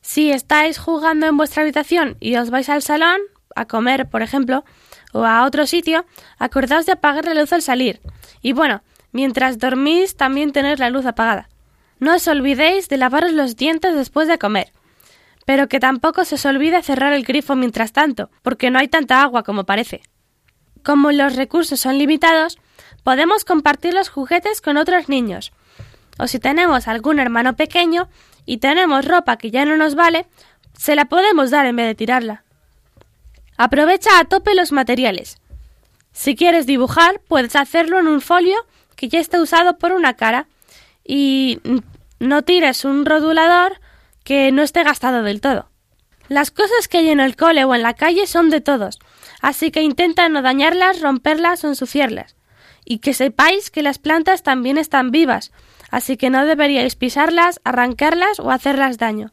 [0.03, 3.21] Si estáis jugando en vuestra habitación y os vais al salón,
[3.55, 4.65] a comer, por ejemplo,
[5.13, 6.05] o a otro sitio,
[6.39, 8.01] acordaos de apagar la luz al salir.
[8.43, 8.83] Y bueno,
[9.13, 11.49] mientras dormís también tener la luz apagada.
[12.01, 14.73] No os olvidéis de lavaros los dientes después de comer.
[15.47, 19.23] Pero que tampoco se os olvide cerrar el grifo mientras tanto, porque no hay tanta
[19.23, 20.03] agua como parece.
[20.83, 22.59] Como los recursos son limitados,
[23.05, 25.53] podemos compartir los juguetes con otros niños.
[26.19, 28.09] O si tenemos algún hermano pequeño
[28.47, 30.27] y tenemos ropa que ya no nos vale,
[30.77, 32.44] se la podemos dar en vez de tirarla.
[33.57, 35.39] Aprovecha a tope los materiales.
[36.13, 38.57] Si quieres dibujar, puedes hacerlo en un folio
[38.97, 40.47] que ya esté usado por una cara
[41.05, 41.61] y
[42.19, 43.81] no tires un rotulador
[44.25, 45.69] que no esté gastado del todo.
[46.29, 48.99] Las cosas que hay en el cole o en la calle son de todos,
[49.43, 52.37] así que intenta no dañarlas, romperlas o ensuciarlas.
[52.85, 55.53] Y que sepáis que las plantas también están vivas,
[55.91, 59.33] así que no deberíais pisarlas, arrancarlas o hacerlas daño.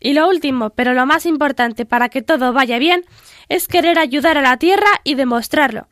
[0.00, 3.04] Y lo último, pero lo más importante para que todo vaya bien,
[3.48, 5.88] es querer ayudar a la Tierra y demostrarlo,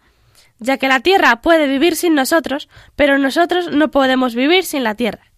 [0.58, 4.94] ya que la Tierra puede vivir sin nosotros, pero nosotros no podemos vivir sin la
[4.94, 5.30] Tierra.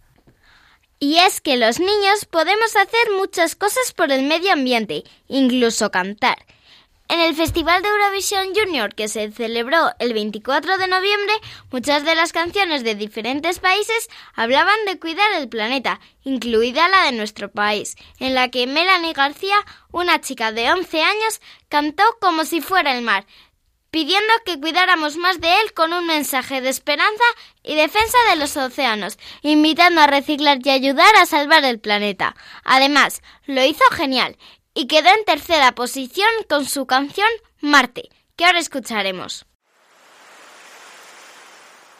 [0.98, 6.38] Y es que los niños podemos hacer muchas cosas por el medio ambiente, incluso cantar.
[7.08, 11.34] En el Festival de Eurovisión Junior que se celebró el 24 de noviembre,
[11.70, 17.12] muchas de las canciones de diferentes países hablaban de cuidar el planeta, incluida la de
[17.12, 19.54] nuestro país, en la que Melanie García,
[19.92, 23.26] una chica de 11 años, cantó como si fuera el mar,
[23.90, 27.24] pidiendo que cuidáramos más de él con un mensaje de esperanza
[27.62, 32.36] y defensa de los océanos, invitando a reciclar y ayudar a salvar el planeta.
[32.64, 34.36] Además, lo hizo genial
[34.74, 37.28] y quedó en tercera posición con su canción
[37.60, 39.46] Marte, que ahora escucharemos.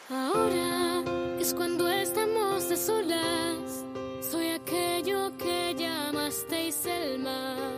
[0.09, 1.03] Ahora
[1.39, 3.83] es cuando estamos a solas.
[4.21, 7.76] Soy aquello que llamasteis el mar.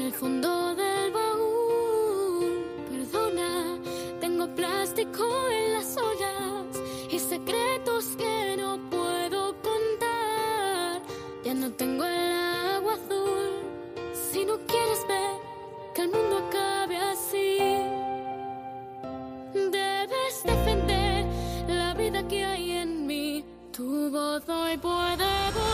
[0.00, 3.78] En el fondo del baúl, perdona,
[4.18, 6.80] tengo plástico en las olas
[7.10, 11.02] y secretos que no puedo contar.
[11.44, 13.50] Ya no tengo el agua azul.
[14.14, 15.34] Si no quieres ver
[15.94, 17.58] que el mundo acabe así.
[19.52, 21.26] Debes defender
[21.68, 23.44] la vida que hay en mí.
[23.70, 25.69] Tu voz hoy puede volar,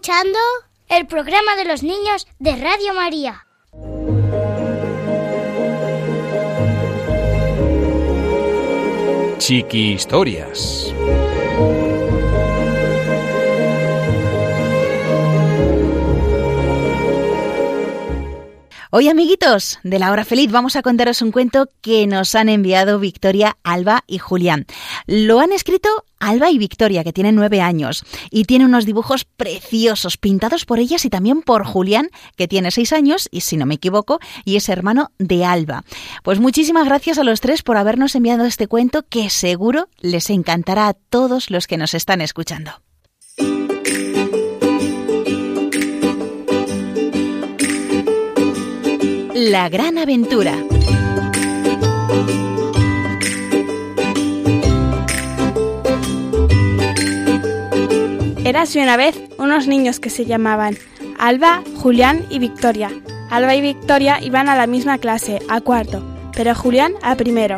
[0.00, 0.38] escuchando?
[0.88, 3.46] El programa de los niños de Radio María.
[9.36, 10.94] Chiqui Historias.
[18.92, 22.98] Hoy, amiguitos de la hora feliz, vamos a contaros un cuento que nos han enviado
[22.98, 24.66] Victoria, Alba y Julián.
[25.06, 25.88] Lo han escrito
[26.18, 31.04] Alba y Victoria, que tienen nueve años, y tiene unos dibujos preciosos pintados por ellas
[31.04, 34.68] y también por Julián, que tiene seis años, y si no me equivoco, y es
[34.68, 35.84] hermano de Alba.
[36.24, 40.88] Pues muchísimas gracias a los tres por habernos enviado este cuento que seguro les encantará
[40.88, 42.72] a todos los que nos están escuchando.
[49.42, 50.52] La gran aventura.
[58.44, 60.76] Érase una vez unos niños que se llamaban
[61.18, 62.90] Alba, Julián y Victoria.
[63.30, 66.04] Alba y Victoria iban a la misma clase, a cuarto,
[66.36, 67.56] pero Julián a primero.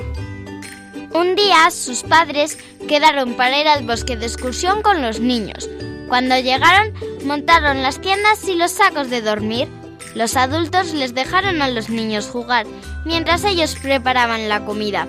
[1.13, 5.69] Un día sus padres quedaron para ir al bosque de excursión con los niños.
[6.09, 6.93] Cuando llegaron,
[7.25, 9.82] montaron las tiendas y los sacos de dormir.
[10.15, 12.67] Los adultos les dejaron a los niños jugar
[13.05, 15.09] mientras ellos preparaban la comida.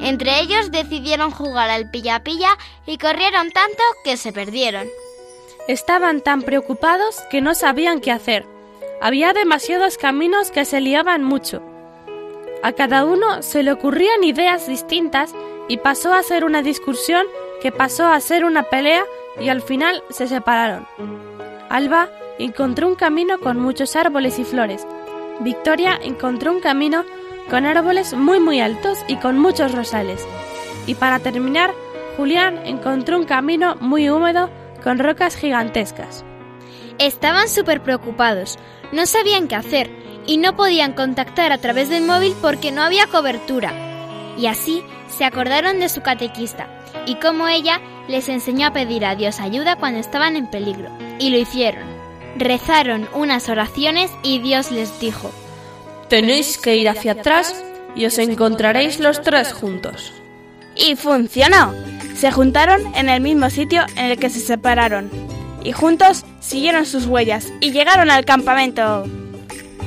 [0.00, 4.88] Entre ellos decidieron jugar al pilla-pilla y corrieron tanto que se perdieron.
[5.68, 8.44] Estaban tan preocupados que no sabían qué hacer.
[9.00, 11.62] Había demasiados caminos que se liaban mucho.
[12.62, 15.34] A cada uno se le ocurrían ideas distintas
[15.68, 17.26] y pasó a ser una discusión
[17.60, 19.04] que pasó a ser una pelea
[19.40, 20.86] y al final se separaron.
[21.68, 22.08] Alba
[22.44, 24.86] encontró un camino con muchos árboles y flores.
[25.40, 27.04] Victoria encontró un camino
[27.48, 30.26] con árboles muy muy altos y con muchos rosales.
[30.86, 31.72] Y para terminar,
[32.16, 34.50] Julián encontró un camino muy húmedo
[34.82, 36.24] con rocas gigantescas.
[36.98, 38.58] Estaban súper preocupados,
[38.92, 39.90] no sabían qué hacer
[40.26, 43.72] y no podían contactar a través del móvil porque no había cobertura.
[44.36, 46.68] Y así se acordaron de su catequista
[47.06, 50.90] y cómo ella les enseñó a pedir a Dios ayuda cuando estaban en peligro.
[51.18, 51.91] Y lo hicieron.
[52.36, 55.30] Rezaron unas oraciones y Dios les dijo,
[56.08, 57.54] Tenéis que ir hacia atrás
[57.94, 60.12] y os encontraréis los tres juntos.
[60.74, 61.74] Y funcionó.
[62.14, 65.10] Se juntaron en el mismo sitio en el que se separaron.
[65.64, 69.04] Y juntos siguieron sus huellas y llegaron al campamento.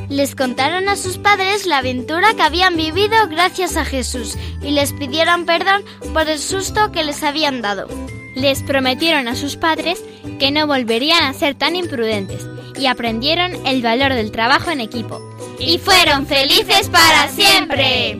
[0.09, 4.93] Les contaron a sus padres la aventura que habían vivido gracias a Jesús y les
[4.93, 5.83] pidieron perdón
[6.13, 7.87] por el susto que les habían dado.
[8.35, 10.03] Les prometieron a sus padres
[10.39, 12.45] que no volverían a ser tan imprudentes
[12.77, 15.21] y aprendieron el valor del trabajo en equipo.
[15.59, 18.19] Y fueron felices para siempre.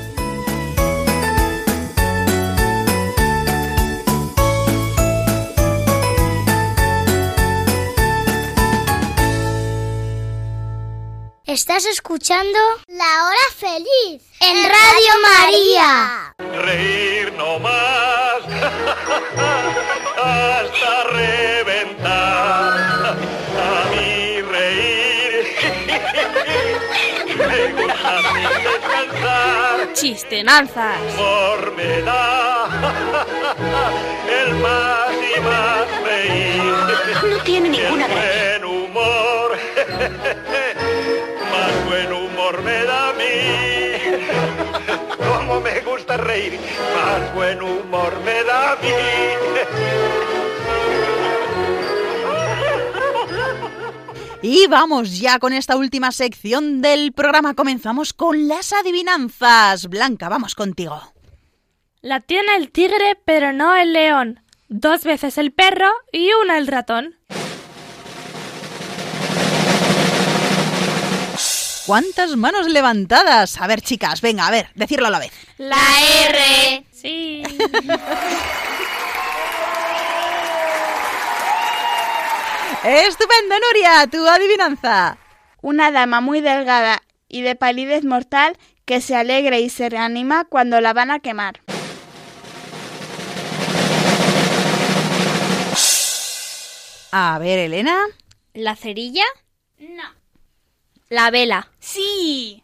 [11.81, 12.59] Estás escuchando
[12.89, 16.35] La Hora Feliz en Radio María.
[16.63, 18.43] Reír no más
[20.15, 23.17] hasta reventar.
[23.57, 25.47] A mí reír
[27.47, 29.93] me gusta sin descansar.
[29.93, 30.99] Chistenanzas.
[31.15, 32.69] Humor me da
[34.45, 36.61] el más y más reír.
[37.27, 38.59] No tiene ninguna gracia.
[38.59, 39.57] Buen humor,
[43.31, 43.37] mí.
[45.63, 46.59] Me gusta reír,
[46.95, 48.89] más buen humor me da a mí.
[54.43, 57.53] Y vamos ya con esta última sección del programa.
[57.53, 59.87] Comenzamos con las adivinanzas.
[59.87, 60.99] Blanca, vamos contigo.
[62.01, 64.39] La tiene el tigre, pero no el león.
[64.67, 67.17] Dos veces el perro y una el ratón.
[71.91, 73.59] ¿Cuántas manos levantadas?
[73.59, 75.33] A ver, chicas, venga, a ver, decirlo a la vez.
[75.57, 75.75] La
[76.29, 76.85] R.
[76.89, 77.43] Sí.
[82.85, 85.17] Estupendo, Nuria, tu adivinanza.
[85.61, 90.79] Una dama muy delgada y de palidez mortal que se alegra y se reanima cuando
[90.79, 91.59] la van a quemar.
[97.11, 97.97] A ver, Elena.
[98.53, 99.25] ¿La cerilla?
[99.77, 100.20] No.
[101.11, 101.67] La vela.
[101.81, 102.63] Sí.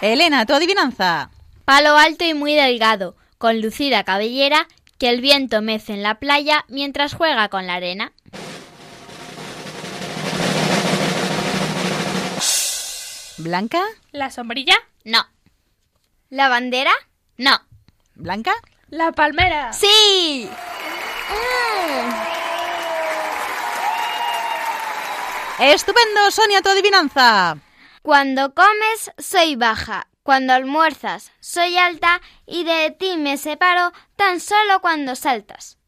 [0.00, 1.30] Elena, tu adivinanza.
[1.64, 4.68] Palo alto y muy delgado, con lucida cabellera,
[4.98, 8.12] que el viento mece en la playa mientras juega con la arena.
[13.38, 13.82] Blanca.
[14.12, 14.76] ¿La sombrilla?
[15.02, 15.26] No.
[16.30, 16.92] ¿La bandera?
[17.36, 17.60] No.
[18.14, 18.54] Blanca.
[18.90, 19.72] La palmera.
[19.72, 20.48] ¡Sí!
[25.58, 27.56] Estupendo, Sonia, tu adivinanza.
[28.02, 30.06] Cuando comes, soy baja.
[30.22, 32.20] Cuando almuerzas, soy alta.
[32.46, 35.78] Y de ti me separo tan solo cuando saltas.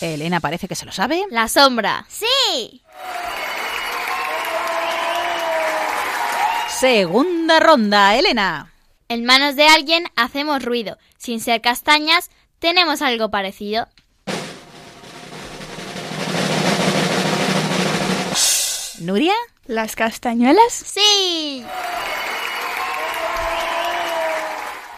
[0.00, 1.24] Elena parece que se lo sabe.
[1.30, 2.04] La sombra.
[2.08, 2.82] ¡Sí!
[6.68, 8.72] Segunda ronda, Elena.
[9.08, 10.98] En manos de alguien hacemos ruido.
[11.18, 13.88] Sin ser castañas, tenemos algo parecido.
[19.00, 19.34] ¿Nuria?
[19.66, 20.72] ¿Las castañuelas?
[20.72, 21.64] ¡Sí!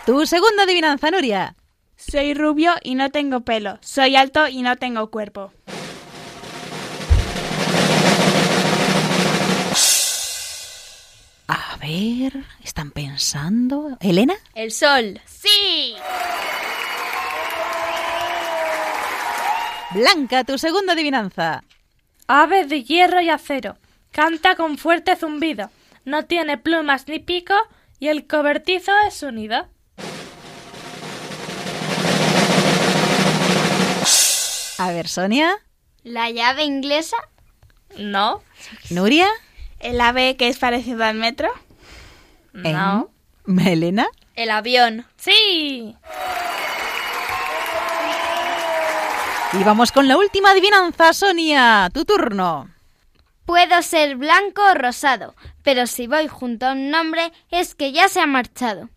[0.07, 1.55] Tu segunda adivinanza, Nuria.
[1.97, 3.79] Soy rubio y no tengo pelo.
[3.83, 5.53] Soy alto y no tengo cuerpo.
[11.49, 13.99] A ver, ¿están pensando?
[14.01, 14.35] ¿Elena?
[14.55, 15.21] El sol.
[15.27, 15.95] ¡Sí!
[19.91, 21.65] Blanca, tu segunda adivinanza.
[22.29, 23.77] Ave de hierro y acero.
[24.13, 25.71] Canta con fuerte zumbido.
[26.05, 27.55] No tiene plumas ni pico
[27.99, 29.69] y el cobertizo es su nido.
[34.79, 35.53] A ver, Sonia.
[36.05, 37.17] ¿La llave inglesa?
[37.99, 38.43] No.
[38.89, 39.29] ¿Nuria?
[39.79, 41.51] ¿El ave que es parecido al metro?
[42.53, 43.11] No.
[43.47, 44.07] ¿En- ¿Elena?
[44.37, 45.07] El avión.
[45.17, 45.95] Sí.
[49.53, 51.91] Y vamos con la última adivinanza, Sonia.
[51.93, 52.71] Tu turno.
[53.51, 55.35] Puedo ser blanco o rosado,
[55.65, 58.89] pero si voy junto a un nombre es que ya se ha marchado.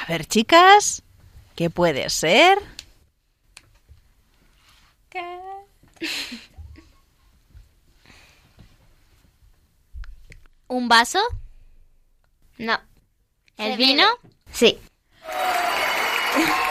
[0.00, 1.02] A ver, chicas.
[1.54, 2.58] ¿Qué puede ser?
[10.68, 11.20] ¿Un vaso?
[12.56, 12.80] No.
[13.58, 14.06] ¿El vino?
[14.52, 14.78] Sí.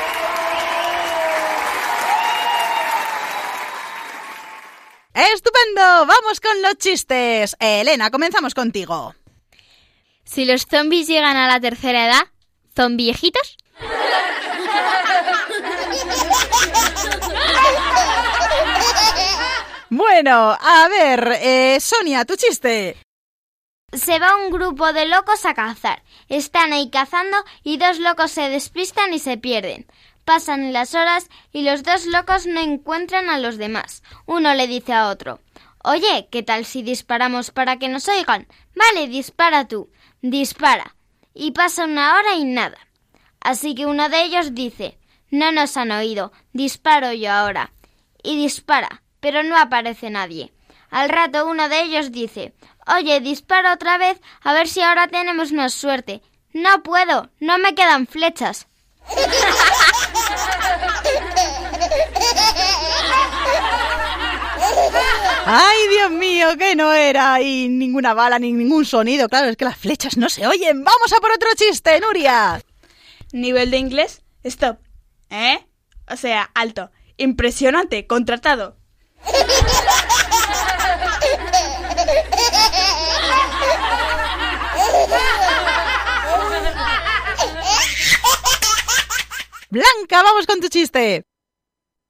[5.18, 6.06] ¡Estupendo!
[6.06, 7.56] Vamos con los chistes.
[7.60, 9.16] Elena, comenzamos contigo.
[10.24, 12.28] Si los zombies llegan a la tercera edad,
[12.76, 13.58] ¿son viejitos?
[19.90, 22.98] Bueno, a ver, eh, Sonia, tu chiste.
[23.94, 26.04] Se va un grupo de locos a cazar.
[26.30, 29.88] Están ahí cazando y dos locos se despistan y se pierden.
[30.28, 34.04] Pasan las horas y los dos locos no encuentran a los demás.
[34.26, 35.40] Uno le dice a otro
[35.86, 38.46] Oye, ¿qué tal si disparamos para que nos oigan?
[38.76, 39.90] Vale, dispara tú.
[40.22, 40.98] Dispara.
[41.34, 42.78] Y pasa una hora y nada.
[43.40, 45.00] Así que uno de ellos dice
[45.32, 46.34] No nos han oído.
[46.52, 47.72] Disparo yo ahora.
[48.22, 50.52] Y dispara, pero no aparece nadie.
[50.90, 52.54] Al rato uno de ellos dice
[52.98, 56.22] Oye, dispara otra vez a ver si ahora tenemos más suerte.
[56.52, 58.68] No puedo, no me quedan flechas.
[65.50, 69.30] ¡Ay, Dios mío, que no era ahí ninguna bala ni ningún sonido!
[69.30, 70.84] Claro, es que las flechas no se oyen.
[70.84, 72.62] ¡Vamos a por otro chiste, Nuria!
[73.32, 74.78] Nivel de inglés, stop.
[75.30, 75.66] ¿Eh?
[76.10, 76.92] O sea, alto.
[77.16, 78.76] Impresionante, contratado.
[89.70, 91.26] Blanca, vamos con tu chiste.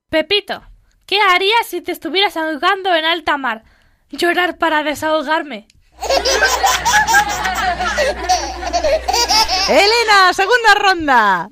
[0.09, 0.63] Pepito,
[1.07, 3.63] ¿qué harías si te estuvieras ahogando en alta mar?
[4.11, 5.67] Llorar para desahogarme.
[9.69, 11.49] Elena, segunda ronda.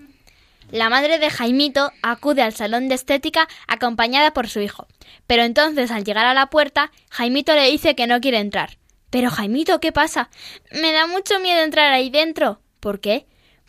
[0.69, 4.87] La madre de Jaimito acude al salón de estética acompañada por su hijo.
[5.25, 8.77] Pero entonces, al llegar a la puerta, Jaimito le dice que no quiere entrar.
[9.09, 10.29] Pero Jaimito, ¿qué pasa?
[10.71, 12.61] Me da mucho miedo entrar ahí dentro.
[12.79, 13.25] ¿Por qué?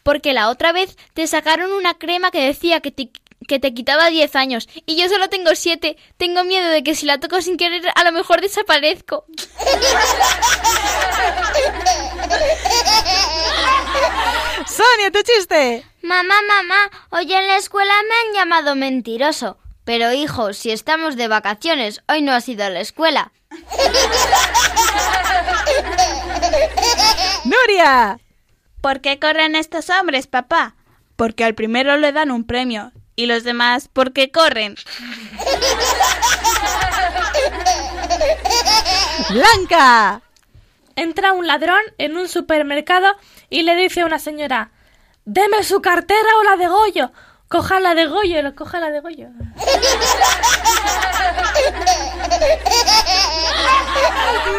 [0.07, 3.11] Porque la otra vez te sacaron una crema que decía que te,
[3.49, 5.97] que te quitaba 10 años y yo solo tengo 7.
[6.17, 9.25] Tengo miedo de que si la toco sin querer a lo mejor desaparezco.
[14.69, 15.85] Sonia, tu chiste.
[16.03, 19.59] Mamá, mamá, hoy en la escuela me han llamado mentiroso.
[19.85, 23.33] Pero hijo, si estamos de vacaciones, hoy no has ido a la escuela.
[27.45, 28.21] Nuria.
[28.87, 30.77] ¿Por qué corren estos hombres, papá?
[31.17, 32.93] Porque al primero le dan un premio.
[33.17, 34.77] ¿Y los demás por qué corren?
[39.29, 40.23] Blanca.
[40.95, 43.09] Entra un ladrón en un supermercado
[43.51, 44.71] y le dice a una señora,
[45.25, 47.11] deme su cartera o la de Goyo.
[47.49, 49.29] Coja la de Goyo, coja la de Goyo.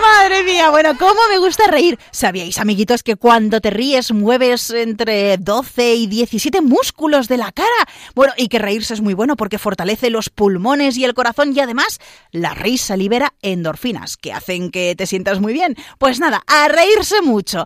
[0.01, 1.99] Madre mía, bueno, ¿cómo me gusta reír?
[2.11, 7.67] ¿Sabíais, amiguitos, que cuando te ríes mueves entre 12 y 17 músculos de la cara?
[8.15, 11.59] Bueno, y que reírse es muy bueno porque fortalece los pulmones y el corazón y
[11.59, 11.99] además
[12.31, 15.75] la risa libera endorfinas que hacen que te sientas muy bien.
[15.97, 17.65] Pues nada, a reírse mucho.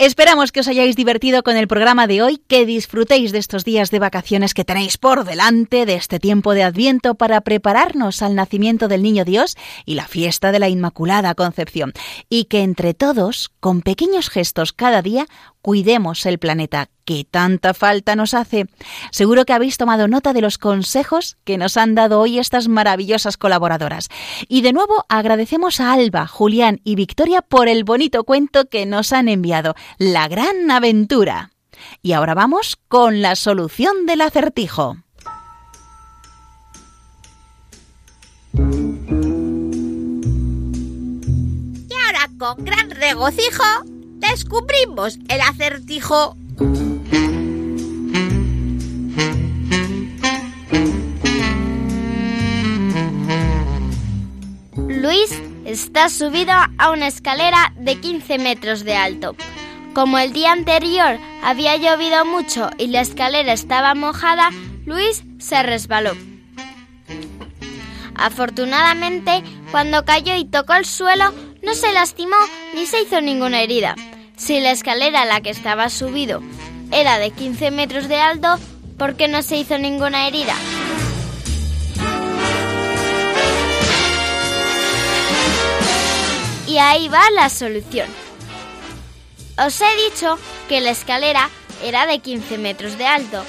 [0.00, 3.90] Esperamos que os hayáis divertido con el programa de hoy, que disfrutéis de estos días
[3.90, 8.86] de vacaciones que tenéis por delante, de este tiempo de Adviento para prepararnos al nacimiento
[8.86, 11.94] del Niño Dios y la fiesta de la Inmaculada Concepción.
[12.28, 15.26] Y que entre todos, con pequeños gestos cada día,
[15.62, 18.66] cuidemos el planeta que tanta falta nos hace.
[19.10, 23.36] Seguro que habéis tomado nota de los consejos que nos han dado hoy estas maravillosas
[23.36, 24.08] colaboradoras.
[24.48, 29.12] Y de nuevo agradecemos a Alba, Julián y Victoria por el bonito cuento que nos
[29.12, 31.52] han enviado, La Gran Aventura.
[32.02, 34.96] Y ahora vamos con la solución del acertijo.
[41.88, 43.64] Y ahora con gran regocijo
[44.18, 46.36] descubrimos el acertijo.
[54.86, 55.30] Luis
[55.64, 59.36] está subido a una escalera de 15 metros de alto.
[59.94, 64.50] Como el día anterior había llovido mucho y la escalera estaba mojada,
[64.84, 66.12] Luis se resbaló.
[68.14, 72.36] Afortunadamente, cuando cayó y tocó el suelo, no se lastimó
[72.78, 73.96] ni se hizo ninguna herida.
[74.36, 76.40] Si la escalera a la que estaba subido
[76.92, 78.56] era de 15 metros de alto,
[78.96, 80.54] ¿por qué no se hizo ninguna herida?
[86.68, 88.08] Y ahí va la solución.
[89.58, 91.50] Os he dicho que la escalera
[91.82, 93.42] era de 15 metros de alto,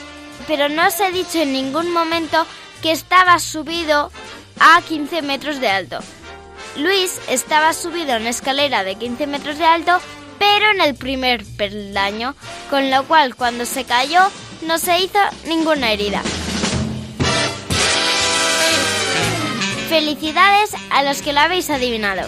[0.48, 2.48] pero no os he dicho en ningún momento
[2.82, 4.12] que estaba subido
[4.60, 6.00] a 15 metros de alto.
[6.78, 10.00] Luis estaba subido a una escalera de 15 metros de alto,
[10.38, 12.36] pero en el primer peldaño,
[12.70, 14.22] con lo cual cuando se cayó
[14.62, 16.22] no se hizo ninguna herida.
[19.90, 22.28] Felicidades a los que lo habéis adivinado.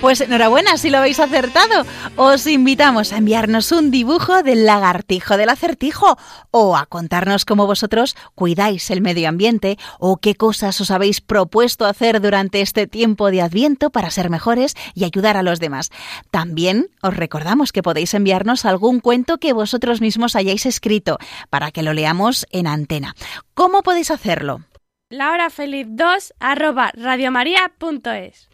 [0.00, 1.84] Pues enhorabuena si lo habéis acertado.
[2.16, 6.16] Os invitamos a enviarnos un dibujo del lagartijo del acertijo
[6.50, 11.84] o a contarnos cómo vosotros cuidáis el medio ambiente o qué cosas os habéis propuesto
[11.84, 15.90] hacer durante este tiempo de Adviento para ser mejores y ayudar a los demás.
[16.30, 21.18] También os recordamos que podéis enviarnos algún cuento que vosotros mismos hayáis escrito
[21.50, 23.14] para que lo leamos en antena.
[23.52, 24.62] ¿Cómo podéis hacerlo?
[25.10, 28.49] La hora feliz 2 arroba radiomaria.es.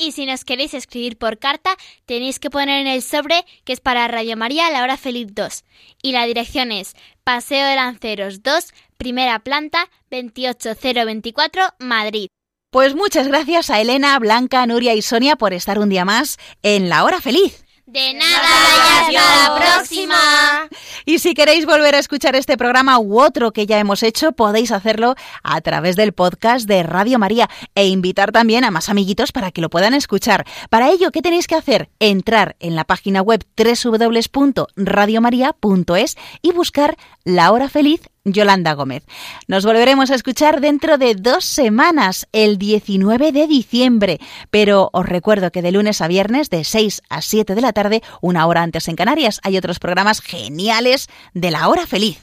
[0.00, 1.76] Y si nos queréis escribir por carta,
[2.06, 5.64] tenéis que poner en el sobre que es para Radio María La Hora Feliz 2.
[6.02, 6.94] Y la dirección es
[7.24, 12.28] Paseo de Lanceros 2, primera planta, 28024, Madrid.
[12.70, 16.88] Pues muchas gracias a Elena, Blanca, Nuria y Sonia por estar un día más en
[16.88, 17.64] La Hora Feliz.
[17.88, 20.68] De nada, y hasta la próxima.
[21.06, 24.72] Y si queréis volver a escuchar este programa u otro que ya hemos hecho, podéis
[24.72, 29.52] hacerlo a través del podcast de Radio María e invitar también a más amiguitos para
[29.52, 30.44] que lo puedan escuchar.
[30.68, 31.88] Para ello, ¿qué tenéis que hacer?
[31.98, 36.98] Entrar en la página web www.radiomaria.es y buscar
[37.28, 39.04] La Hora Feliz Yolanda Gómez.
[39.48, 44.18] Nos volveremos a escuchar dentro de dos semanas, el 19 de diciembre,
[44.50, 48.02] pero os recuerdo que de lunes a viernes, de 6 a 7 de la tarde,
[48.22, 52.18] una hora antes en Canarias, hay otros programas geniales de la hora feliz.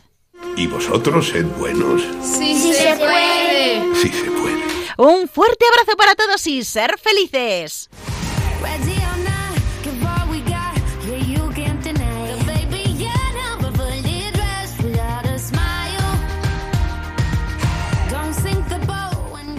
[0.57, 2.01] ¿Y vosotros sed buenos?
[2.23, 3.95] Sí, sí se puede.
[3.95, 4.55] Sí se puede.
[4.97, 7.89] Un fuerte abrazo para todos y ser felices.